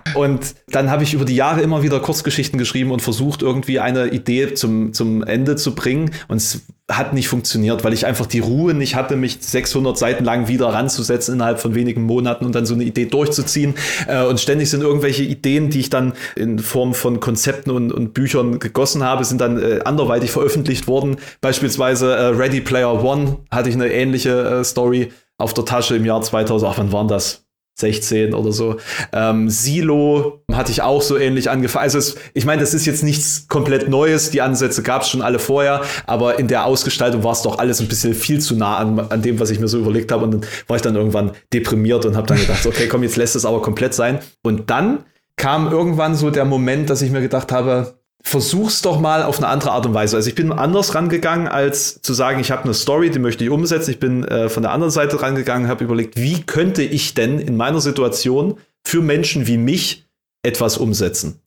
[0.08, 3.78] Ähm, und dann habe ich über die Jahre immer wieder Kurzgeschichten geschrieben und versucht, irgendwie
[3.78, 6.10] eine Idee zum, zum Ende zu bringen.
[6.28, 10.24] Und es hat nicht funktioniert, weil ich einfach die Ruhe nicht hatte, mich 600 Seiten
[10.24, 13.74] lang wieder ranzusetzen innerhalb von wenigen Monaten und dann so eine Idee durchzuziehen.
[14.06, 18.14] Äh, und ständig sind irgendwelche Ideen, die ich dann in Form von Konzepten und, und
[18.14, 21.16] Büchern gegossen habe, sind dann äh, anderweitig veröffentlicht worden.
[21.42, 26.06] Beispielsweise äh, Ready Player One hatte ich eine ähnliche äh, Story auf der Tasche im
[26.06, 26.72] Jahr 2000.
[26.72, 27.47] Ach, wann waren das?
[27.78, 28.76] 16 oder so.
[29.12, 31.84] Ähm, Silo hatte ich auch so ähnlich angefangen.
[31.84, 34.30] Also es, ich meine, das ist jetzt nichts komplett Neues.
[34.30, 37.80] Die Ansätze gab es schon alle vorher, aber in der Ausgestaltung war es doch alles
[37.80, 40.24] ein bisschen viel zu nah an, an dem, was ich mir so überlegt habe.
[40.24, 43.36] Und dann war ich dann irgendwann deprimiert und habe dann gedacht, okay, komm, jetzt lässt
[43.36, 44.18] es aber komplett sein.
[44.42, 45.04] Und dann
[45.36, 49.48] kam irgendwann so der Moment, dass ich mir gedacht habe, versuch's doch mal auf eine
[49.48, 50.16] andere Art und Weise.
[50.16, 53.50] Also ich bin anders rangegangen, als zu sagen, ich habe eine Story, die möchte ich
[53.50, 53.90] umsetzen.
[53.90, 57.56] Ich bin äh, von der anderen Seite rangegangen, habe überlegt, wie könnte ich denn in
[57.56, 60.04] meiner Situation für Menschen wie mich
[60.42, 61.40] etwas umsetzen?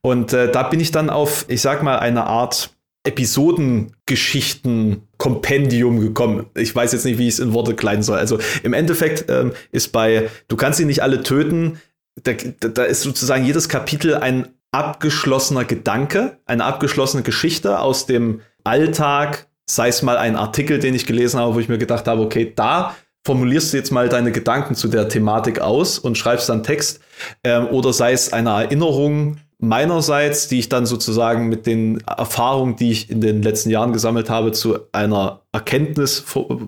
[0.00, 2.70] Und äh, da bin ich dann auf, ich sag mal, eine Art
[3.04, 6.46] Episodengeschichten-Kompendium gekommen.
[6.54, 8.18] Ich weiß jetzt nicht, wie ich es in Worte kleiden soll.
[8.18, 11.80] Also im Endeffekt ähm, ist bei, du kannst sie nicht alle töten,
[12.22, 19.48] da, da ist sozusagen jedes Kapitel ein abgeschlossener Gedanke, eine abgeschlossene Geschichte aus dem Alltag,
[19.66, 22.52] sei es mal ein Artikel, den ich gelesen habe, wo ich mir gedacht habe, okay,
[22.54, 22.94] da
[23.26, 27.00] formulierst du jetzt mal deine Gedanken zu der Thematik aus und schreibst dann Text,
[27.44, 32.92] ähm, oder sei es eine Erinnerung meinerseits, die ich dann sozusagen mit den Erfahrungen, die
[32.92, 36.24] ich in den letzten Jahren gesammelt habe, zu einer Erkenntnis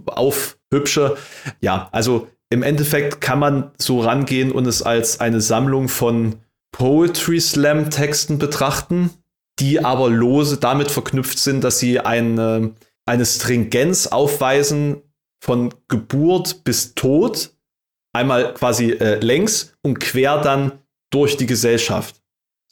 [0.06, 1.16] aufhübsche.
[1.60, 6.36] Ja, also im Endeffekt kann man so rangehen und es als eine Sammlung von
[6.72, 9.10] Poetry Slam Texten betrachten,
[9.58, 12.74] die aber lose damit verknüpft sind, dass sie eine,
[13.06, 15.02] eine Stringenz aufweisen
[15.42, 17.50] von Geburt bis Tod,
[18.12, 20.72] einmal quasi äh, längs und quer dann
[21.10, 22.16] durch die Gesellschaft.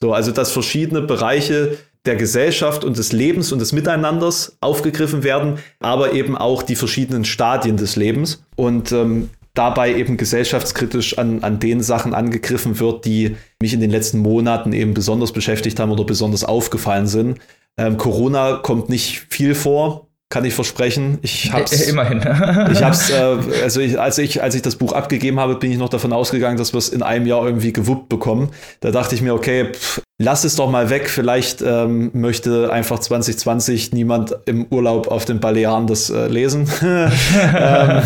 [0.00, 5.58] So, also dass verschiedene Bereiche der Gesellschaft und des Lebens und des Miteinanders aufgegriffen werden,
[5.80, 8.44] aber eben auch die verschiedenen Stadien des Lebens.
[8.56, 13.90] Und ähm, dabei eben gesellschaftskritisch an, an den Sachen angegriffen wird, die mich in den
[13.90, 17.38] letzten Monaten eben besonders beschäftigt haben oder besonders aufgefallen sind.
[17.76, 21.18] Ähm, Corona kommt nicht viel vor, kann ich versprechen.
[21.22, 22.18] Ich hab's, Immerhin.
[22.72, 25.78] ich hab's, äh, also ich, als ich, als ich das Buch abgegeben habe, bin ich
[25.78, 28.50] noch davon ausgegangen, dass wir es in einem Jahr irgendwie gewuppt bekommen.
[28.80, 31.08] Da dachte ich mir, okay, pff, lass es doch mal weg.
[31.08, 36.68] Vielleicht ähm, möchte einfach 2020 niemand im Urlaub auf den Balearen das äh, lesen.
[36.82, 38.02] ähm,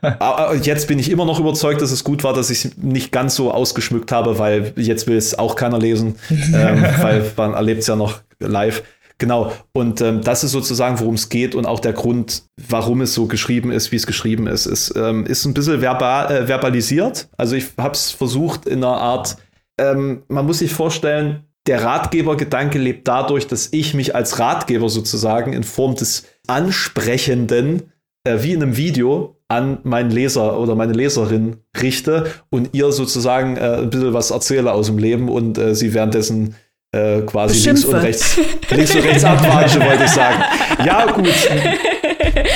[0.00, 3.12] aber jetzt bin ich immer noch überzeugt, dass es gut war, dass ich es nicht
[3.12, 7.80] ganz so ausgeschmückt habe, weil jetzt will es auch keiner lesen, ähm, weil man erlebt
[7.82, 8.82] es ja noch live.
[9.18, 9.52] Genau.
[9.72, 13.26] Und ähm, das ist sozusagen, worum es geht und auch der Grund, warum es so
[13.26, 14.66] geschrieben ist, wie es geschrieben ist.
[14.66, 17.28] Es ähm, ist ein bisschen verbal, äh, verbalisiert.
[17.36, 19.38] Also ich habe es versucht in einer Art,
[19.80, 25.52] ähm, man muss sich vorstellen, der Ratgebergedanke lebt dadurch, dass ich mich als Ratgeber sozusagen
[25.52, 27.90] in Form des Ansprechenden,
[28.24, 33.56] äh, wie in einem Video, an meinen Leser oder meine Leserin richte und ihr sozusagen
[33.56, 36.56] äh, ein bisschen was erzähle aus dem Leben und äh, sie währenddessen
[36.96, 38.38] äh, quasi links und rechts,
[38.70, 40.42] links und rechts abwatsche, wollte ich sagen.
[40.84, 41.28] Ja, gut.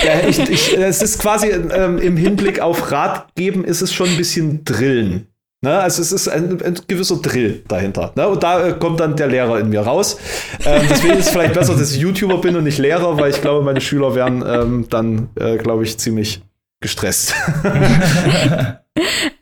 [0.05, 4.16] Ja, ich, ich, es ist quasi ähm, im Hinblick auf Ratgeben ist es schon ein
[4.16, 5.26] bisschen Drillen.
[5.62, 5.79] Ne?
[5.79, 8.12] Also es ist ein, ein gewisser Drill dahinter.
[8.16, 8.29] Ne?
[8.29, 10.16] Und da äh, kommt dann der Lehrer in mir raus.
[10.64, 13.40] Ähm, deswegen ist es vielleicht besser, dass ich YouTuber bin und nicht Lehrer, weil ich
[13.42, 16.42] glaube, meine Schüler wären ähm, dann, äh, glaube ich, ziemlich
[16.81, 17.35] gestresst.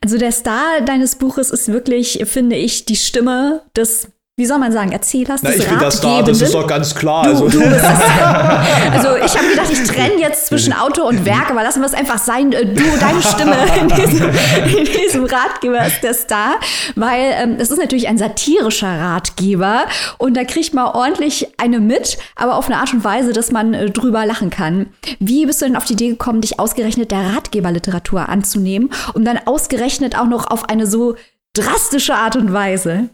[0.03, 4.09] also der Star deines Buches ist wirklich, finde ich, die Stimme des
[4.39, 7.23] wie soll man sagen, Erzählers Na, ich bin das da, das ist doch ganz klar.
[7.23, 7.49] Du, also.
[7.49, 7.83] Du bist
[8.93, 11.93] also ich habe gedacht, ich trenne jetzt zwischen Autor und Werk, aber lassen wir es
[11.93, 12.53] einfach sein.
[12.53, 14.29] Äh, du, deine Stimme in diesem,
[14.77, 16.55] in diesem Ratgeber ist der Star,
[16.95, 19.87] weil ähm, es ist natürlich ein satirischer Ratgeber
[20.19, 23.73] und da kriegt man ordentlich eine mit, aber auf eine Art und Weise, dass man
[23.73, 24.87] äh, drüber lachen kann.
[25.19, 29.37] Wie bist du denn auf die Idee gekommen, dich ausgerechnet der Ratgeberliteratur anzunehmen und dann
[29.45, 31.15] ausgerechnet auch noch auf eine so
[31.53, 33.09] drastische Art und Weise?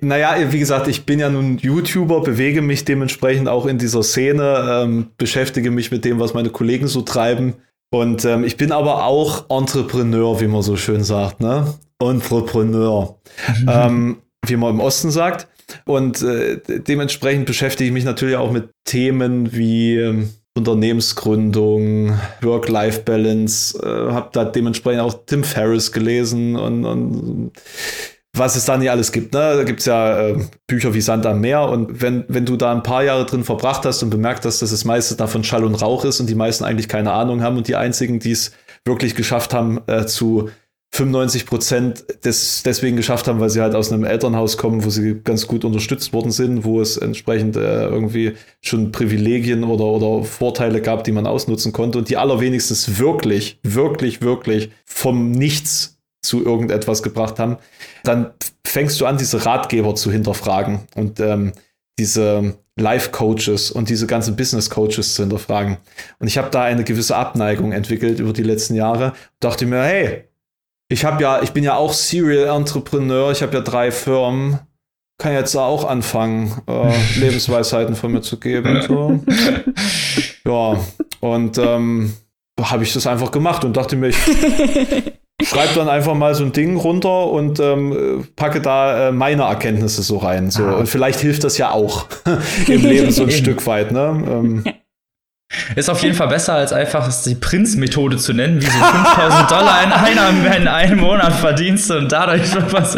[0.00, 4.82] Naja, wie gesagt, ich bin ja nun YouTuber, bewege mich dementsprechend auch in dieser Szene,
[4.84, 7.54] ähm, beschäftige mich mit dem, was meine Kollegen so treiben.
[7.92, 11.74] Und ähm, ich bin aber auch Entrepreneur, wie man so schön sagt, ne?
[12.00, 13.18] Entrepreneur,
[13.68, 15.48] ähm, wie man im Osten sagt.
[15.84, 24.12] Und äh, dementsprechend beschäftige ich mich natürlich auch mit Themen wie ähm, Unternehmensgründung, Work-Life-Balance, äh,
[24.12, 27.52] habe da dementsprechend auch Tim Ferriss gelesen und, und
[28.36, 29.34] was es da nicht alles gibt.
[29.34, 29.56] Ne?
[29.56, 32.72] Da gibt es ja äh, Bücher wie Sand am Meer und wenn, wenn du da
[32.72, 35.74] ein paar Jahre drin verbracht hast und bemerkt hast, dass das meiste davon Schall und
[35.74, 38.52] Rauch ist und die meisten eigentlich keine Ahnung haben und die einzigen, die es
[38.84, 40.48] wirklich geschafft haben, äh, zu
[40.94, 45.20] 95 Prozent des, deswegen geschafft haben, weil sie halt aus einem Elternhaus kommen, wo sie
[45.24, 50.82] ganz gut unterstützt worden sind, wo es entsprechend äh, irgendwie schon Privilegien oder, oder Vorteile
[50.82, 57.02] gab, die man ausnutzen konnte und die allerwenigstens wirklich, wirklich, wirklich vom Nichts zu irgendetwas
[57.02, 57.58] gebracht haben,
[58.04, 58.32] dann
[58.66, 61.52] fängst du an, diese Ratgeber zu hinterfragen und ähm,
[61.98, 65.76] diese Life-Coaches und diese ganzen Business-Coaches zu hinterfragen.
[66.18, 70.24] Und ich habe da eine gewisse Abneigung entwickelt über die letzten Jahre dachte mir, hey,
[70.88, 74.58] ich habe ja, ich bin ja auch Serial Entrepreneur, ich habe ja drei Firmen,
[75.18, 78.82] kann jetzt auch anfangen, äh, Lebensweisheiten von mir zu geben.
[78.86, 79.20] So.
[80.44, 80.76] Ja,
[81.20, 82.14] und ähm,
[82.60, 84.16] habe ich das einfach gemacht und dachte mir, ich
[85.52, 90.02] schreibe dann einfach mal so ein Ding runter und ähm, packe da äh, meine Erkenntnisse
[90.02, 90.50] so rein.
[90.50, 90.64] So.
[90.64, 90.72] Ah.
[90.76, 92.06] Und vielleicht hilft das ja auch
[92.68, 93.92] im Leben so ein Stück weit.
[93.92, 94.24] Ne?
[94.28, 94.64] Ähm,
[95.76, 99.82] ist auf jeden Fall besser, als einfach die Prinz-Methode zu nennen, wie so 5000 Dollar
[99.84, 102.96] in, einer, in einem Monat verdienst und dadurch was,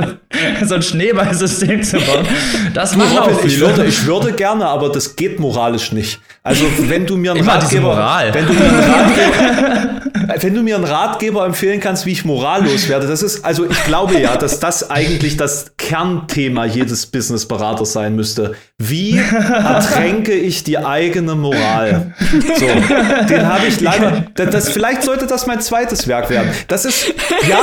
[0.64, 2.27] so ein Schneeballsystem zu bauen.
[2.73, 6.21] Das macht auch ich würde, ich würde gerne, aber das geht moralisch nicht.
[6.43, 10.01] Also wenn du mir einen Immer Ratgeber, wenn du mir einen Ratgeber,
[10.40, 13.85] wenn du mir einen Ratgeber empfehlen kannst, wie ich morallos werde, das ist, also ich
[13.85, 18.55] glaube ja, dass das eigentlich das Kernthema jedes Businessberaters sein müsste.
[18.79, 22.14] Wie ertränke ich die eigene Moral?
[22.57, 24.26] So, den habe ich leider.
[24.35, 26.50] Das, vielleicht sollte das mein zweites Werk werden.
[26.68, 27.14] Das ist
[27.48, 27.61] ja,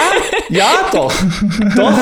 [0.50, 1.14] ja, doch,
[1.76, 1.94] doch.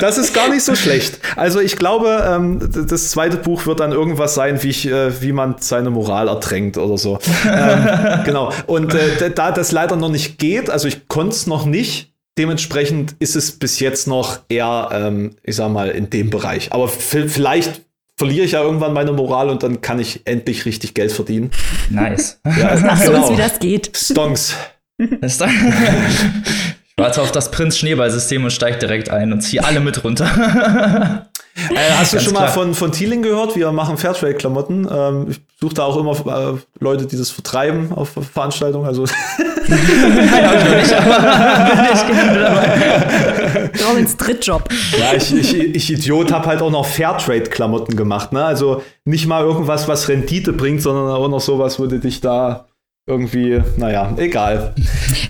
[0.00, 1.18] Das ist gar nicht so schlecht.
[1.36, 5.32] Also ich glaube, ähm, das zweite Buch wird dann irgendwas sein, wie ich, äh, wie
[5.32, 7.18] man seine Moral ertränkt oder so.
[7.48, 8.52] Ähm, genau.
[8.66, 12.12] Und äh, da das leider noch nicht geht, also ich konnte es noch nicht.
[12.36, 16.72] Dementsprechend ist es bis jetzt noch eher, ähm, ich sag mal, in dem Bereich.
[16.72, 17.83] Aber vielleicht
[18.16, 21.50] verliere ich ja irgendwann meine Moral und dann kann ich endlich richtig Geld verdienen.
[21.90, 22.40] Nice.
[22.44, 23.22] Ja, Sag genau.
[23.22, 23.96] uns, wie das geht.
[23.96, 24.56] Stonks.
[26.96, 31.26] ich warte auf das Prinz-Schneeball-System und steige direkt ein und ziehe alle mit runter.
[31.56, 32.46] Äh, hast du schon klar.
[32.46, 33.54] mal von, von Thieling gehört?
[33.54, 34.88] Wir machen Fairtrade-Klamotten.
[34.90, 38.86] Ähm, ich suche da auch immer äh, Leute, die das vertreiben auf Veranstaltungen.
[38.86, 39.04] Also
[43.88, 44.68] Robins Drittjob.
[44.98, 48.32] Ja, ich, ich, ich Idiot habe halt auch noch Fairtrade-Klamotten gemacht.
[48.32, 48.44] Ne?
[48.44, 52.66] Also nicht mal irgendwas, was Rendite bringt, sondern auch noch sowas, wo du dich da
[53.06, 54.74] irgendwie, naja, egal.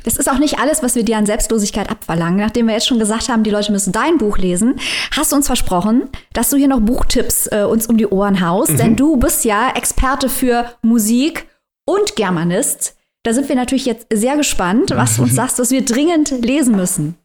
[0.05, 2.39] Das ist auch nicht alles, was wir dir an Selbstlosigkeit abverlangen.
[2.39, 4.77] Nachdem wir jetzt schon gesagt haben, die Leute müssen dein Buch lesen,
[5.11, 8.73] hast du uns versprochen, dass du hier noch Buchtipps äh, uns um die Ohren haust.
[8.73, 8.77] Mhm.
[8.77, 11.49] Denn du bist ja Experte für Musik
[11.85, 12.97] und Germanist.
[13.25, 16.77] Da sind wir natürlich jetzt sehr gespannt, was du uns sagst, was wir dringend lesen
[16.77, 17.17] müssen.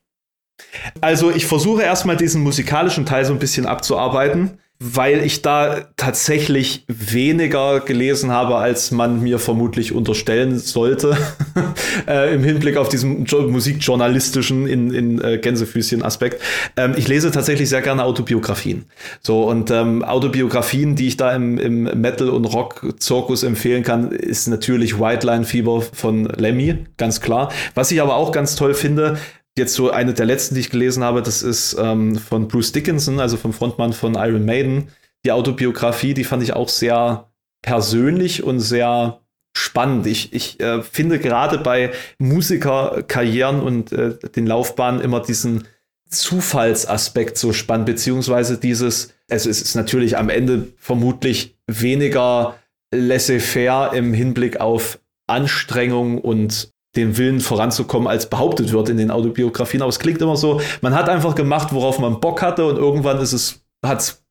[1.00, 4.58] Also ich versuche erstmal diesen musikalischen Teil so ein bisschen abzuarbeiten.
[4.82, 11.18] Weil ich da tatsächlich weniger gelesen habe, als man mir vermutlich unterstellen sollte,
[12.08, 16.42] äh, im Hinblick auf diesen musikjournalistischen in, in äh, Gänsefüßchen-Aspekt.
[16.78, 18.86] Ähm, ich lese tatsächlich sehr gerne Autobiografien.
[19.22, 24.48] So, und ähm, Autobiografien, die ich da im, im Metal- und Rock-Zirkus empfehlen kann, ist
[24.48, 27.52] natürlich White Line Fieber von Lemmy, ganz klar.
[27.76, 29.18] Was ich aber auch ganz toll finde,
[29.60, 33.20] jetzt so eine der letzten, die ich gelesen habe, das ist ähm, von Bruce Dickinson,
[33.20, 34.90] also vom Frontmann von Iron Maiden.
[35.26, 37.30] Die Autobiografie, die fand ich auch sehr
[37.62, 39.22] persönlich und sehr
[39.56, 40.08] spannend.
[40.08, 45.68] Ich, ich äh, finde gerade bei Musikerkarrieren und äh, den Laufbahnen immer diesen
[46.10, 52.56] Zufallsaspekt so spannend, beziehungsweise dieses, also es ist natürlich am Ende vermutlich weniger
[52.92, 59.82] laissez-faire im Hinblick auf Anstrengung und den Willen voranzukommen, als behauptet wird in den Autobiografien.
[59.82, 63.20] Aber es klingt immer so, man hat einfach gemacht, worauf man Bock hatte und irgendwann
[63.20, 64.24] ist es, hat's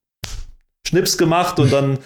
[0.87, 1.99] Schnips gemacht und dann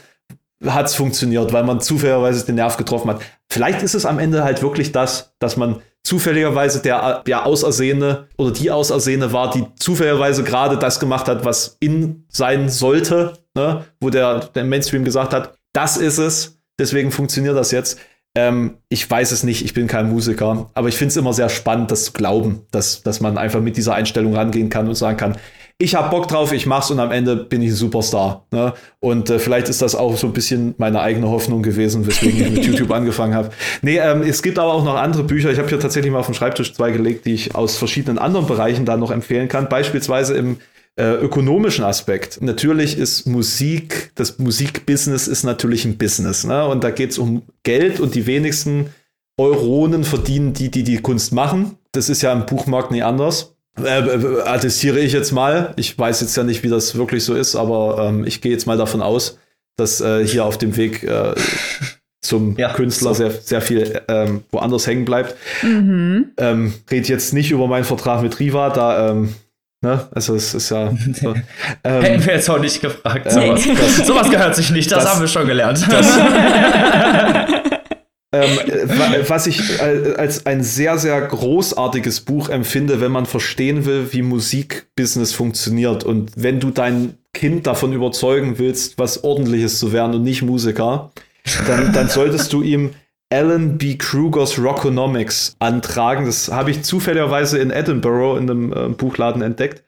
[0.66, 3.22] hat es funktioniert, weil man zufälligerweise den Nerv getroffen hat.
[3.48, 8.50] Vielleicht ist es am Ende halt wirklich das, dass man zufälligerweise der, der Ausersehene oder
[8.50, 13.84] die Ausersehene war, die zufälligerweise gerade das gemacht hat, was in sein sollte, ne?
[14.00, 17.98] wo der, der Mainstream gesagt hat, das ist es, deswegen funktioniert das jetzt.
[18.34, 21.50] Ähm, ich weiß es nicht, ich bin kein Musiker, aber ich finde es immer sehr
[21.50, 25.18] spannend, das zu glauben, dass, dass man einfach mit dieser Einstellung rangehen kann und sagen
[25.18, 25.36] kann,
[25.82, 28.46] ich habe Bock drauf, ich mach's und am Ende bin ich ein Superstar.
[28.52, 28.72] Ne?
[29.00, 32.50] Und äh, vielleicht ist das auch so ein bisschen meine eigene Hoffnung gewesen, weswegen ich
[32.52, 33.50] mit YouTube angefangen habe.
[33.80, 35.50] Nee, ähm, es gibt aber auch noch andere Bücher.
[35.50, 38.46] Ich habe hier tatsächlich mal auf den Schreibtisch zwei gelegt, die ich aus verschiedenen anderen
[38.46, 39.68] Bereichen dann noch empfehlen kann.
[39.68, 40.58] Beispielsweise im
[40.96, 42.42] äh, ökonomischen Aspekt.
[42.42, 46.44] Natürlich ist Musik, das Musikbusiness ist natürlich ein Business.
[46.44, 46.66] Ne?
[46.66, 48.90] Und da geht es um Geld und die wenigsten
[49.38, 51.78] Euronen verdienen die, die die Kunst machen.
[51.92, 53.54] Das ist ja im Buchmarkt nie anders.
[53.78, 55.72] Äh, äh, attestiere ich jetzt mal.
[55.76, 58.66] Ich weiß jetzt ja nicht, wie das wirklich so ist, aber ähm, ich gehe jetzt
[58.66, 59.38] mal davon aus,
[59.76, 61.34] dass äh, hier auf dem Weg äh,
[62.20, 63.22] zum ja, Künstler so.
[63.24, 65.36] sehr, sehr viel ähm, woanders hängen bleibt.
[65.62, 66.32] Mhm.
[66.36, 69.34] Ähm, red jetzt nicht über meinen Vertrag mit Riva, da ähm,
[69.82, 70.08] Ne?
[70.12, 70.92] Also es ist ja.
[71.20, 71.34] So,
[71.84, 73.26] ähm, Hätten wir jetzt auch nicht gefragt.
[73.26, 75.84] Äh, sowas, das, sowas gehört sich nicht, das, das, haben wir schon gelernt.
[75.90, 76.06] Das,
[78.32, 78.58] ähm,
[79.26, 85.32] was ich als ein sehr, sehr großartiges Buch empfinde, wenn man verstehen will, wie Musikbusiness
[85.32, 86.04] funktioniert.
[86.04, 91.10] Und wenn du dein Kind davon überzeugen willst, was ordentliches zu werden und nicht Musiker,
[91.66, 92.90] dann, dann solltest du ihm
[93.32, 93.96] Alan B.
[93.96, 96.26] Krugers Rockonomics antragen.
[96.26, 99.82] Das habe ich zufälligerweise in Edinburgh in einem äh, Buchladen entdeckt,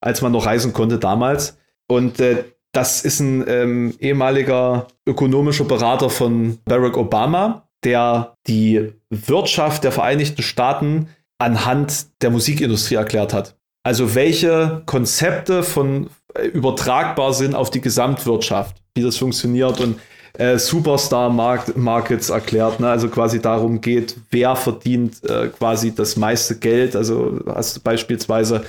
[0.00, 1.58] als man noch reisen konnte damals.
[1.88, 9.84] Und äh, das ist ein ähm, ehemaliger ökonomischer Berater von Barack Obama, der die Wirtschaft
[9.84, 13.56] der Vereinigten Staaten anhand der Musikindustrie erklärt hat.
[13.84, 20.00] Also welche Konzepte von äh, übertragbar sind auf die Gesamtwirtschaft, wie das funktioniert und
[20.38, 22.88] äh, Superstar-Markets erklärt, ne?
[22.88, 26.94] also quasi darum geht, wer verdient äh, quasi das meiste Geld.
[26.94, 28.64] Also hast du beispielsweise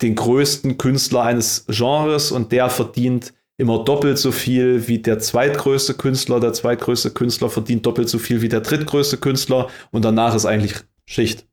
[0.00, 5.94] den größten Künstler eines Genres und der verdient immer doppelt so viel wie der zweitgrößte
[5.94, 6.40] Künstler.
[6.40, 10.74] Der zweitgrößte Künstler verdient doppelt so viel wie der drittgrößte Künstler und danach ist eigentlich
[11.06, 11.46] Schicht.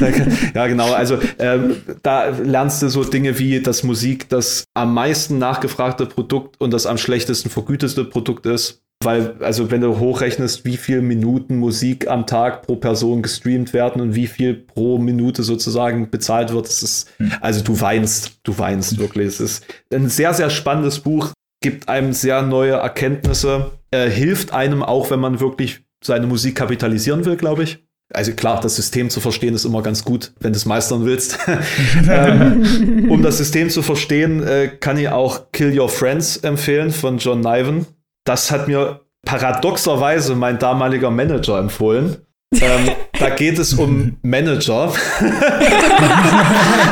[0.54, 0.92] ja, genau.
[0.92, 6.60] Also ähm, da lernst du so Dinge wie, dass Musik das am meisten nachgefragte Produkt
[6.60, 8.82] und das am schlechtesten vergütete Produkt ist.
[9.02, 14.00] Weil, also wenn du hochrechnest, wie viel Minuten Musik am Tag pro Person gestreamt werden
[14.00, 17.32] und wie viel pro Minute sozusagen bezahlt wird, das ist, hm.
[17.40, 19.26] also du weinst, du weinst wirklich.
[19.26, 24.82] Es ist ein sehr, sehr spannendes Buch, gibt einem sehr neue Erkenntnisse, äh, hilft einem
[24.82, 29.20] auch, wenn man wirklich seine Musik kapitalisieren will, glaube ich also klar, das System zu
[29.20, 31.38] verstehen ist immer ganz gut, wenn du es meistern willst.
[32.10, 37.18] ähm, um das System zu verstehen, äh, kann ich auch Kill Your Friends empfehlen von
[37.18, 37.86] John Niven.
[38.24, 42.18] Das hat mir paradoxerweise mein damaliger Manager empfohlen.
[42.60, 44.92] Ähm, da geht es um Manager.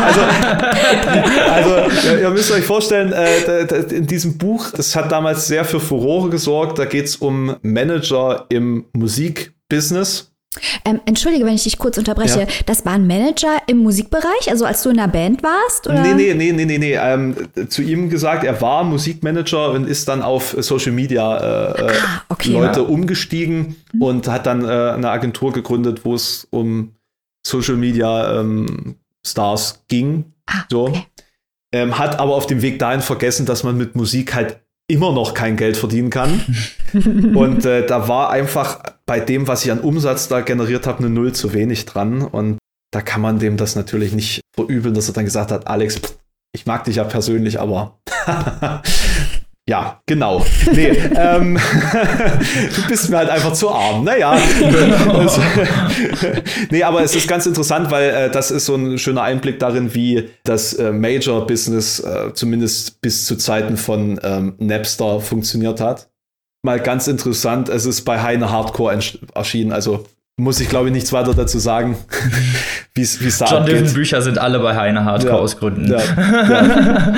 [0.04, 0.20] also,
[1.52, 3.62] also, ihr müsst euch vorstellen, äh,
[3.94, 6.80] in diesem Buch, das hat damals sehr für Furore gesorgt.
[6.80, 10.31] Da geht es um Manager im Musikbusiness.
[10.84, 12.40] Ähm, entschuldige, wenn ich dich kurz unterbreche.
[12.40, 12.46] Ja.
[12.66, 15.86] Das war ein Manager im Musikbereich, also als du in der Band warst?
[15.86, 16.02] Oder?
[16.02, 16.94] Nee, nee, nee, nee, nee, nee.
[16.94, 17.34] Ähm,
[17.68, 22.52] zu ihm gesagt, er war Musikmanager und ist dann auf Social Media äh, ah, okay.
[22.52, 22.86] Leute ja.
[22.86, 24.02] umgestiegen mhm.
[24.02, 26.92] und hat dann äh, eine Agentur gegründet, wo es um
[27.46, 28.96] Social Media ähm,
[29.26, 30.32] Stars ging.
[30.46, 30.88] Ah, so.
[30.88, 31.06] Okay.
[31.74, 34.58] Ähm, hat aber auf dem Weg dahin vergessen, dass man mit Musik halt
[34.88, 36.40] immer noch kein Geld verdienen kann.
[37.34, 41.10] und äh, da war einfach bei dem, was ich an Umsatz da generiert habe, eine
[41.10, 42.22] Null zu wenig dran.
[42.22, 42.58] Und
[42.92, 46.00] da kann man dem das natürlich nicht verübeln, dass er dann gesagt hat, Alex,
[46.54, 47.98] ich mag dich ja persönlich, aber
[49.68, 50.44] ja, genau.
[50.72, 51.56] Nee, ähm,
[52.76, 54.02] du bist mir halt einfach zu arm.
[54.02, 54.36] Naja.
[56.70, 59.94] nee, aber es ist ganz interessant, weil äh, das ist so ein schöner Einblick darin,
[59.94, 66.08] wie das äh, Major-Business äh, zumindest bis zu Zeiten von ähm, Napster funktioniert hat.
[66.64, 68.98] Mal ganz interessant, es ist bei Heine Hardcore
[69.34, 70.06] erschienen, also
[70.38, 71.96] muss ich glaube ich nichts weiter dazu sagen,
[72.94, 75.90] wie es da John Dillon Bücher sind alle bei Heine Hardcore ja, aus Gründen.
[75.90, 77.12] Ja, ja.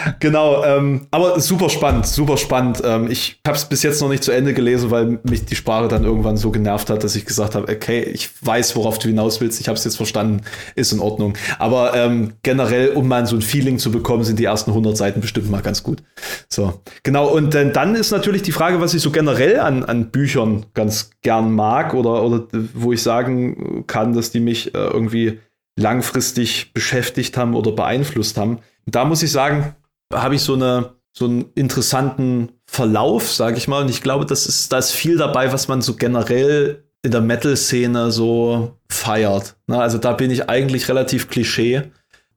[0.20, 2.82] genau, ähm, aber super spannend, super spannend.
[2.84, 5.88] Ähm, ich habe es bis jetzt noch nicht zu Ende gelesen, weil mich die Sprache
[5.88, 9.40] dann irgendwann so genervt hat, dass ich gesagt habe, okay, ich weiß, worauf du hinaus
[9.40, 10.42] willst, ich habe es jetzt verstanden,
[10.74, 11.34] ist in Ordnung.
[11.58, 15.20] Aber ähm, generell, um mal so ein Feeling zu bekommen, sind die ersten 100 Seiten
[15.20, 16.02] bestimmt mal ganz gut.
[16.48, 17.28] So, genau.
[17.28, 21.10] Und äh, dann ist natürlich die Frage, was ich so generell an, an Büchern ganz
[21.22, 25.38] gern mag oder oder, oder wo ich sagen kann, dass die mich äh, irgendwie
[25.78, 28.58] langfristig beschäftigt haben oder beeinflusst haben.
[28.86, 29.74] Da muss ich sagen,
[30.12, 33.82] habe ich so, eine, so einen interessanten Verlauf, sage ich mal.
[33.82, 37.20] Und ich glaube, das ist, da ist viel dabei, was man so generell in der
[37.20, 39.56] Metal-Szene so feiert.
[39.66, 41.82] Na, also da bin ich eigentlich relativ Klischee.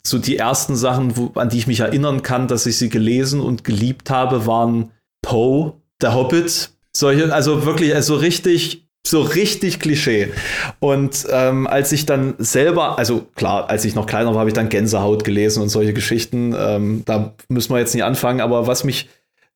[0.05, 3.39] So die ersten Sachen, wo, an die ich mich erinnern kann, dass ich sie gelesen
[3.41, 6.71] und geliebt habe, waren Poe, der Hobbit.
[6.95, 10.31] Solche, also wirklich, also richtig so richtig Klischee.
[10.79, 14.55] Und ähm, als ich dann selber, also klar, als ich noch kleiner war, habe ich
[14.55, 16.55] dann Gänsehaut gelesen und solche Geschichten.
[16.57, 18.39] Ähm, da müssen wir jetzt nicht anfangen.
[18.39, 19.09] Aber was mich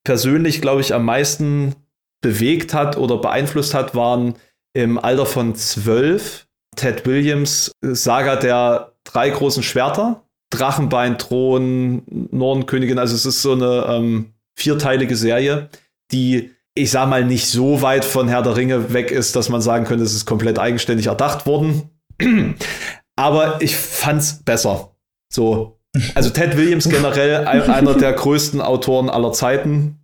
[0.03, 1.75] persönlich, glaube ich, am meisten
[2.21, 4.35] bewegt hat oder beeinflusst hat, waren
[4.73, 10.23] im Alter von zwölf Ted Williams Saga der drei großen Schwerter.
[10.49, 12.99] Drachenbein, Thron, Nordenkönigin.
[12.99, 15.69] Also es ist so eine ähm, vierteilige Serie,
[16.11, 19.61] die ich sag mal, nicht so weit von Herr der Ringe weg ist, dass man
[19.61, 21.89] sagen könnte, es ist komplett eigenständig erdacht worden.
[23.15, 24.91] Aber ich fand's besser.
[25.33, 25.79] So.
[26.13, 29.99] Also Ted Williams generell einer der größten Autoren aller Zeiten.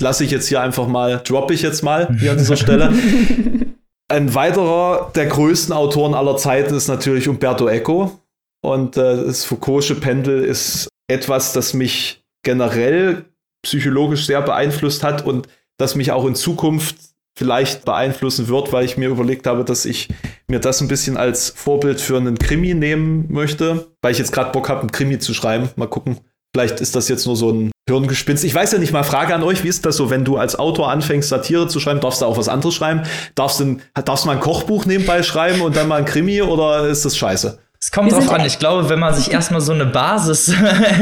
[0.00, 2.92] Lasse ich jetzt hier einfach mal, droppe ich jetzt mal hier an dieser Stelle.
[4.08, 8.20] Ein weiterer der größten Autoren aller Zeiten ist natürlich Umberto Eco.
[8.62, 13.24] Und äh, das Foucault'sche Pendel ist etwas, das mich generell
[13.64, 15.48] psychologisch sehr beeinflusst hat und
[15.78, 16.96] das mich auch in Zukunft
[17.36, 20.08] vielleicht beeinflussen wird, weil ich mir überlegt habe, dass ich
[20.48, 24.52] mir das ein bisschen als Vorbild für einen Krimi nehmen möchte, weil ich jetzt gerade
[24.52, 25.68] Bock habe, einen Krimi zu schreiben.
[25.76, 26.18] Mal gucken.
[26.54, 28.42] Vielleicht ist das jetzt nur so ein Hirngespinst.
[28.42, 30.58] Ich weiß ja nicht mal, Frage an euch, wie ist das so, wenn du als
[30.58, 33.02] Autor anfängst, Satire zu schreiben, darfst du auch was anderes schreiben?
[33.34, 36.88] Darfst du, darfst du mal ein Kochbuch nebenbei schreiben und dann mal ein Krimi oder
[36.88, 37.58] ist das scheiße?
[37.78, 38.46] Es kommt drauf an.
[38.46, 40.50] Ich glaube, wenn man sich erstmal so eine Basis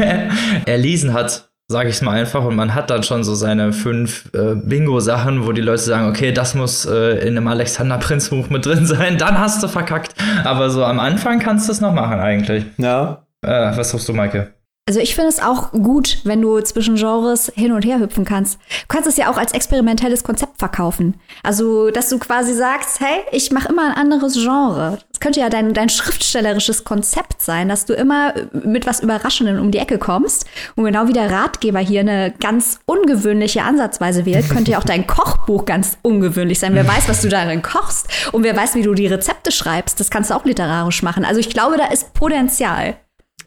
[0.65, 4.29] erlesen hat, sage ich es mal einfach, und man hat dann schon so seine fünf
[4.33, 8.65] äh, Bingo-Sachen, wo die Leute sagen, okay, das muss äh, in einem Alexander Prinz-Buch mit
[8.65, 10.13] drin sein, dann hast du verkackt.
[10.43, 12.65] Aber so am Anfang kannst du es noch machen eigentlich.
[12.77, 13.25] Ja.
[13.41, 14.54] Äh, was sagst du, Maike?
[14.87, 18.59] Also ich finde es auch gut, wenn du zwischen Genres hin und her hüpfen kannst.
[18.59, 21.15] Du kannst es ja auch als experimentelles Konzept verkaufen.
[21.41, 24.99] Also, dass du quasi sagst, hey, ich mache immer ein anderes Genre.
[25.11, 29.71] Das könnte ja dein, dein schriftstellerisches Konzept sein, dass du immer mit was Überraschendem um
[29.71, 30.45] die Ecke kommst.
[30.75, 35.07] Und genau wie der Ratgeber hier eine ganz ungewöhnliche Ansatzweise wählt, könnte ja auch dein
[35.07, 36.75] Kochbuch ganz ungewöhnlich sein.
[36.75, 39.99] Wer weiß, was du darin kochst und wer weiß, wie du die Rezepte schreibst.
[39.99, 41.25] Das kannst du auch literarisch machen.
[41.25, 42.97] Also ich glaube, da ist Potenzial.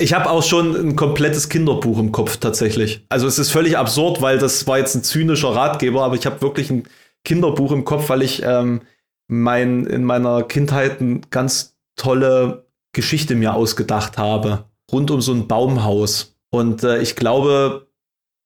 [0.00, 3.04] Ich habe auch schon ein komplettes Kinderbuch im Kopf tatsächlich.
[3.08, 6.40] Also es ist völlig absurd, weil das war jetzt ein zynischer Ratgeber, aber ich habe
[6.40, 6.84] wirklich ein
[7.24, 8.82] Kinderbuch im Kopf, weil ich ähm,
[9.26, 14.64] mein, in meiner Kindheit eine ganz tolle Geschichte mir ausgedacht habe.
[14.90, 16.36] Rund um so ein Baumhaus.
[16.50, 17.88] Und äh, ich glaube,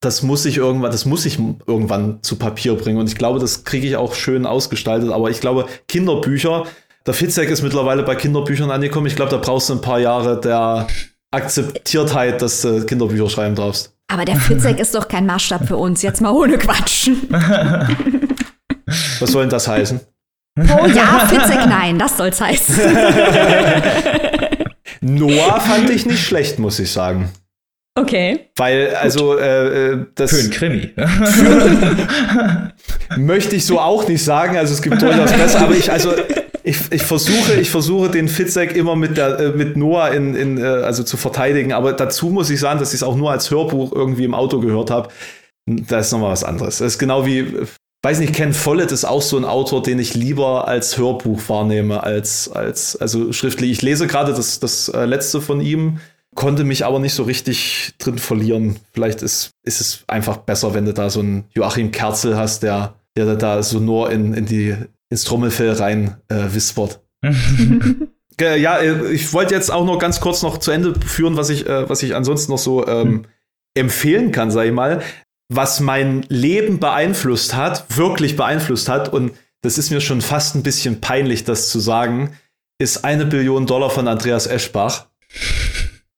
[0.00, 2.98] das muss ich irgendwann, das muss ich irgendwann zu Papier bringen.
[2.98, 5.10] Und ich glaube, das kriege ich auch schön ausgestaltet.
[5.10, 6.64] Aber ich glaube, Kinderbücher,
[7.06, 9.06] der Fitzek ist mittlerweile bei Kinderbüchern angekommen.
[9.06, 10.88] Ich glaube, da brauchst du ein paar Jahre der
[11.32, 13.92] Akzeptiertheit, dass du Kinderbücher schreiben darfst.
[14.08, 17.28] Aber der Fitzek ist doch kein Maßstab für uns, jetzt mal ohne Quatschen.
[19.20, 20.00] Was soll denn das heißen?
[20.58, 22.76] Oh ja, Fitzek, nein, das soll's heißen.
[25.00, 27.30] Noah fand ich nicht schlecht, muss ich sagen.
[27.98, 28.48] Okay.
[28.56, 30.30] Weil, also, äh, äh das.
[30.30, 30.92] Für ein Krimi.
[33.16, 34.56] möchte ich so auch nicht sagen.
[34.56, 36.12] Also, es gibt durchaus besser, aber ich, also,
[36.64, 40.58] ich, ich, versuche, ich versuche den Fitzek immer mit, der, äh, mit Noah in, in,
[40.58, 43.50] äh, also zu verteidigen, aber dazu muss ich sagen, dass ich es auch nur als
[43.50, 45.08] Hörbuch irgendwie im Auto gehört habe.
[45.66, 46.78] Da ist nochmal was anderes.
[46.78, 47.46] Das ist genau wie,
[48.02, 52.02] weiß nicht, Ken Follett ist auch so ein Autor, den ich lieber als Hörbuch wahrnehme,
[52.02, 53.70] als, als also schriftlich.
[53.70, 55.98] Ich lese gerade das, das äh, letzte von ihm,
[56.34, 58.76] konnte mich aber nicht so richtig drin verlieren.
[58.92, 62.94] Vielleicht ist, ist es einfach besser, wenn du da so einen Joachim Kerzel hast, der,
[63.16, 64.76] der da so nur in, in die
[65.12, 67.00] ins Trommelfell rein äh, wispert.
[68.40, 71.66] ja, äh, ich wollte jetzt auch noch ganz kurz noch zu Ende führen, was ich,
[71.66, 73.26] äh, was ich ansonsten noch so ähm,
[73.74, 75.02] empfehlen kann, sag ich mal.
[75.54, 80.62] was mein Leben beeinflusst hat, wirklich beeinflusst hat, und das ist mir schon fast ein
[80.62, 82.34] bisschen peinlich, das zu sagen,
[82.80, 85.08] ist eine Billion Dollar von Andreas Eschbach.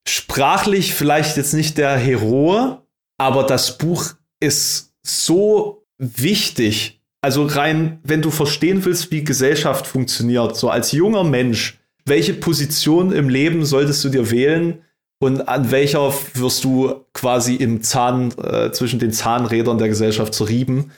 [0.06, 2.80] Sprachlich vielleicht jetzt nicht der Heroe,
[3.18, 7.02] aber das Buch ist so wichtig.
[7.24, 13.12] Also rein, wenn du verstehen willst, wie Gesellschaft funktioniert, so als junger Mensch, welche Position
[13.12, 14.82] im Leben solltest du dir wählen
[15.20, 20.92] und an welcher wirst du quasi im Zahn, äh, zwischen den Zahnrädern der Gesellschaft zerrieben.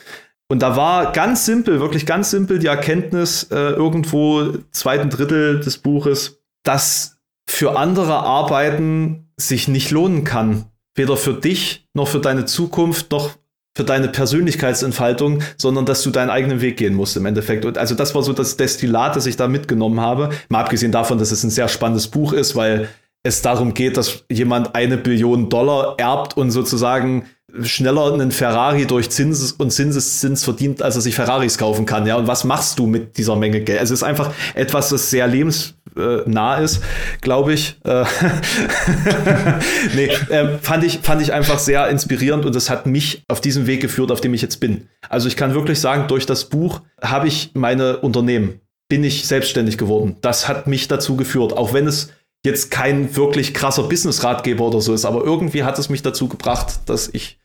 [0.49, 5.79] Und da war ganz simpel, wirklich ganz simpel die Erkenntnis äh, irgendwo zweiten Drittel des
[5.79, 7.19] Buches, dass
[7.49, 10.65] für andere Arbeiten sich nicht lohnen kann.
[10.97, 13.31] Weder für dich noch für deine Zukunft noch
[13.77, 17.67] für deine Persönlichkeitsentfaltung, sondern dass du deinen eigenen Weg gehen musst im Endeffekt.
[17.67, 20.31] Und also das war so das Destillat, das ich da mitgenommen habe.
[20.49, 22.89] Mal abgesehen davon, dass es ein sehr spannendes Buch ist, weil
[23.23, 27.27] es darum geht, dass jemand eine Billion Dollar erbt und sozusagen
[27.63, 32.07] schneller einen Ferrari durch Zins und Zinseszins verdient, als er sich Ferraris kaufen kann.
[32.07, 33.81] Ja, und was machst du mit dieser Menge Geld?
[33.81, 36.83] Also es ist einfach etwas, das sehr lebensnah ist,
[37.21, 37.77] glaube ich.
[37.85, 38.05] Äh,
[39.95, 43.67] nee, äh, fand ich, fand ich einfach sehr inspirierend und das hat mich auf diesen
[43.67, 44.89] Weg geführt, auf dem ich jetzt bin.
[45.09, 49.79] Also ich kann wirklich sagen, durch das Buch habe ich meine Unternehmen, bin ich selbstständig
[49.79, 50.17] geworden.
[50.21, 52.11] Das hat mich dazu geführt, auch wenn es
[52.45, 56.81] jetzt kein wirklich krasser Business-Ratgeber oder so ist, aber irgendwie hat es mich dazu gebracht,
[56.87, 57.41] dass ich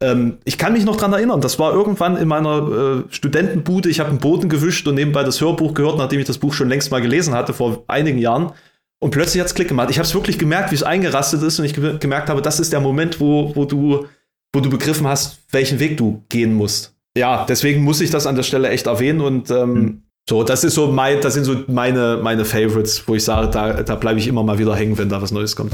[0.00, 4.00] ähm, ich kann mich noch dran erinnern, das war irgendwann in meiner äh, Studentenbude, ich
[4.00, 6.90] habe einen Boden gewischt und nebenbei das Hörbuch gehört, nachdem ich das Buch schon längst
[6.90, 8.52] mal gelesen hatte, vor einigen Jahren.
[8.98, 9.90] Und plötzlich hat es Klick gemacht.
[9.90, 12.60] Ich habe es wirklich gemerkt, wie es eingerastet ist und ich ge gemerkt habe, das
[12.60, 14.06] ist der Moment, wo, wo, du,
[14.52, 16.94] wo du begriffen hast, welchen Weg du gehen musst.
[17.16, 20.02] Ja, deswegen muss ich das an der Stelle echt erwähnen und ähm, mhm.
[20.28, 23.84] So, das ist so mein, das sind so meine, meine Favorites, wo ich sage, da,
[23.84, 25.72] da bleibe ich immer mal wieder hängen, wenn da was Neues kommt.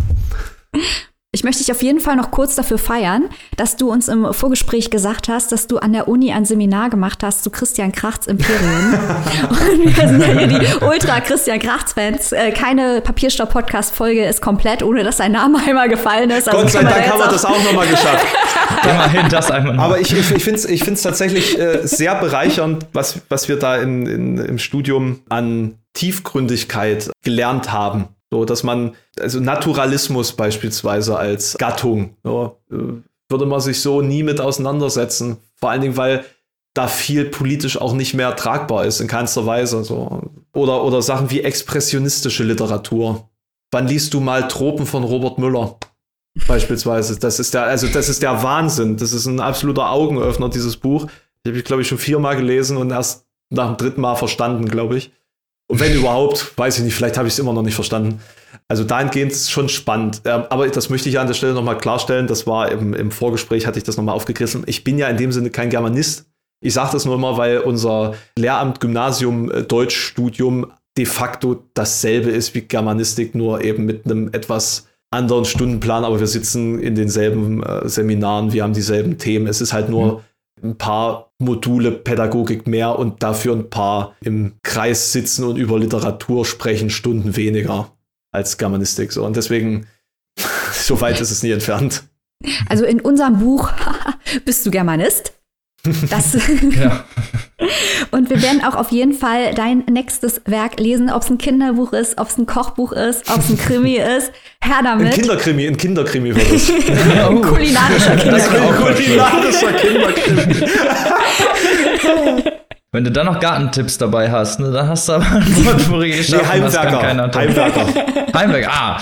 [1.35, 4.91] Ich möchte dich auf jeden Fall noch kurz dafür feiern, dass du uns im Vorgespräch
[4.91, 8.93] gesagt hast, dass du an der Uni ein Seminar gemacht hast zu Christian Krachts Imperium.
[9.49, 12.33] und wir sind ja hier die Ultra-Christian Krachts-Fans.
[12.33, 16.51] Äh, keine Papierstopp-Podcast-Folge ist komplett, ohne dass sein Name einmal gefallen ist.
[16.51, 18.27] Also Gott sei Dank haben wir das auch nochmal geschafft.
[18.85, 19.85] Immerhin das einmal noch.
[19.85, 23.59] Aber ich, ich, ich finde es ich find's tatsächlich äh, sehr bereichernd, was, was wir
[23.59, 28.09] da in, in, im Studium an Tiefgründigkeit gelernt haben.
[28.33, 34.23] So, dass man, also Naturalismus beispielsweise als Gattung, ja, äh, würde man sich so nie
[34.23, 35.37] mit auseinandersetzen.
[35.57, 36.25] Vor allen Dingen, weil
[36.73, 39.85] da viel politisch auch nicht mehr tragbar ist, in keinster Weise.
[39.85, 40.23] So.
[40.55, 43.29] Oder, oder Sachen wie expressionistische Literatur.
[43.71, 45.77] Wann liest du mal Tropen von Robert Müller?
[46.49, 47.19] Beispielsweise.
[47.19, 48.97] Das ist der, also das ist der Wahnsinn.
[48.97, 51.07] Das ist ein absoluter Augenöffner, dieses Buch.
[51.45, 54.71] Ich habe ich, glaube ich, schon viermal gelesen und erst nach dem dritten Mal verstanden,
[54.71, 55.13] glaube ich.
[55.73, 58.21] Und wenn überhaupt, weiß ich nicht, vielleicht habe ich es immer noch nicht verstanden.
[58.69, 60.21] Also dahingehend ist es schon spannend.
[60.27, 62.27] Ähm, aber das möchte ich an der Stelle nochmal klarstellen.
[62.27, 64.65] Das war im, im Vorgespräch, hatte ich das nochmal aufgegriffen.
[64.67, 66.27] Ich bin ja in dem Sinne kein Germanist.
[66.63, 70.67] Ich sage das nur immer, weil unser Lehramt, Gymnasium, äh, Deutschstudium
[70.99, 76.27] de facto dasselbe ist wie Germanistik, nur eben mit einem etwas anderen Stundenplan, aber wir
[76.27, 79.47] sitzen in denselben äh, Seminaren, wir haben dieselben Themen.
[79.47, 80.21] Es ist halt nur mhm
[80.63, 86.45] ein paar Module Pädagogik mehr und dafür ein paar im Kreis sitzen und über Literatur
[86.45, 87.93] sprechen, Stunden weniger
[88.31, 89.13] als Germanistik.
[89.13, 89.25] So.
[89.25, 89.87] Und deswegen,
[90.73, 92.05] so weit ist es nie entfernt.
[92.69, 93.71] Also in unserem Buch
[94.45, 95.33] bist du Germanist.
[95.85, 96.35] Das
[96.81, 97.05] ja.
[98.13, 101.93] Und wir werden auch auf jeden Fall dein nächstes Werk lesen, ob es ein Kinderbuch
[101.93, 104.31] ist, ob es ein Kochbuch ist, ob es ein Krimi ist.
[104.61, 105.09] Herr damit.
[105.09, 106.71] Ein Kinderkrimi, ein Kinderkrimi wird es.
[106.71, 108.67] ein kulinarischer Kinderkrimi.
[108.67, 110.67] Ein kulinarischer Kinderkrimi.
[112.93, 116.43] Wenn du dann noch Gartentipps dabei hast, ne, dann hast du aber ein Potpourri geschafft.
[116.43, 117.03] Nee, Heimwerker.
[117.35, 117.87] Heimwerker.
[118.35, 119.01] Heimwerker, ah.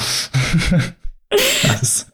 [1.67, 2.07] Das.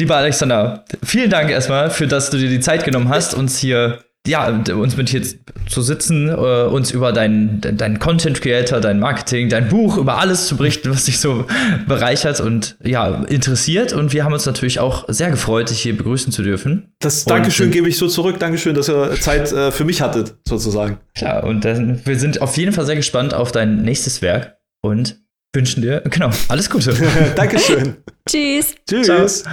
[0.00, 3.98] Lieber Alexander, vielen Dank erstmal für, dass du dir die Zeit genommen hast, uns hier
[4.26, 5.22] ja, uns mit hier
[5.68, 10.46] zu sitzen, äh, uns über deinen dein Content Creator, dein Marketing, dein Buch, über alles
[10.46, 11.46] zu berichten, was dich so
[11.86, 13.92] bereichert und ja, interessiert.
[13.92, 16.94] Und wir haben uns natürlich auch sehr gefreut, dich hier begrüßen zu dürfen.
[17.00, 18.38] Das Dankeschön und, gebe ich so zurück.
[18.38, 20.98] Dankeschön, dass ihr Zeit äh, für mich hattet, sozusagen.
[21.14, 25.18] Klar, und dann, wir sind auf jeden Fall sehr gespannt auf dein nächstes Werk und
[25.54, 26.94] wünschen dir, genau, alles Gute.
[27.36, 27.96] Dankeschön.
[28.26, 28.74] Tschüss.
[28.86, 29.42] Tschüss.
[29.44, 29.52] Ciao.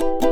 [0.00, 0.29] you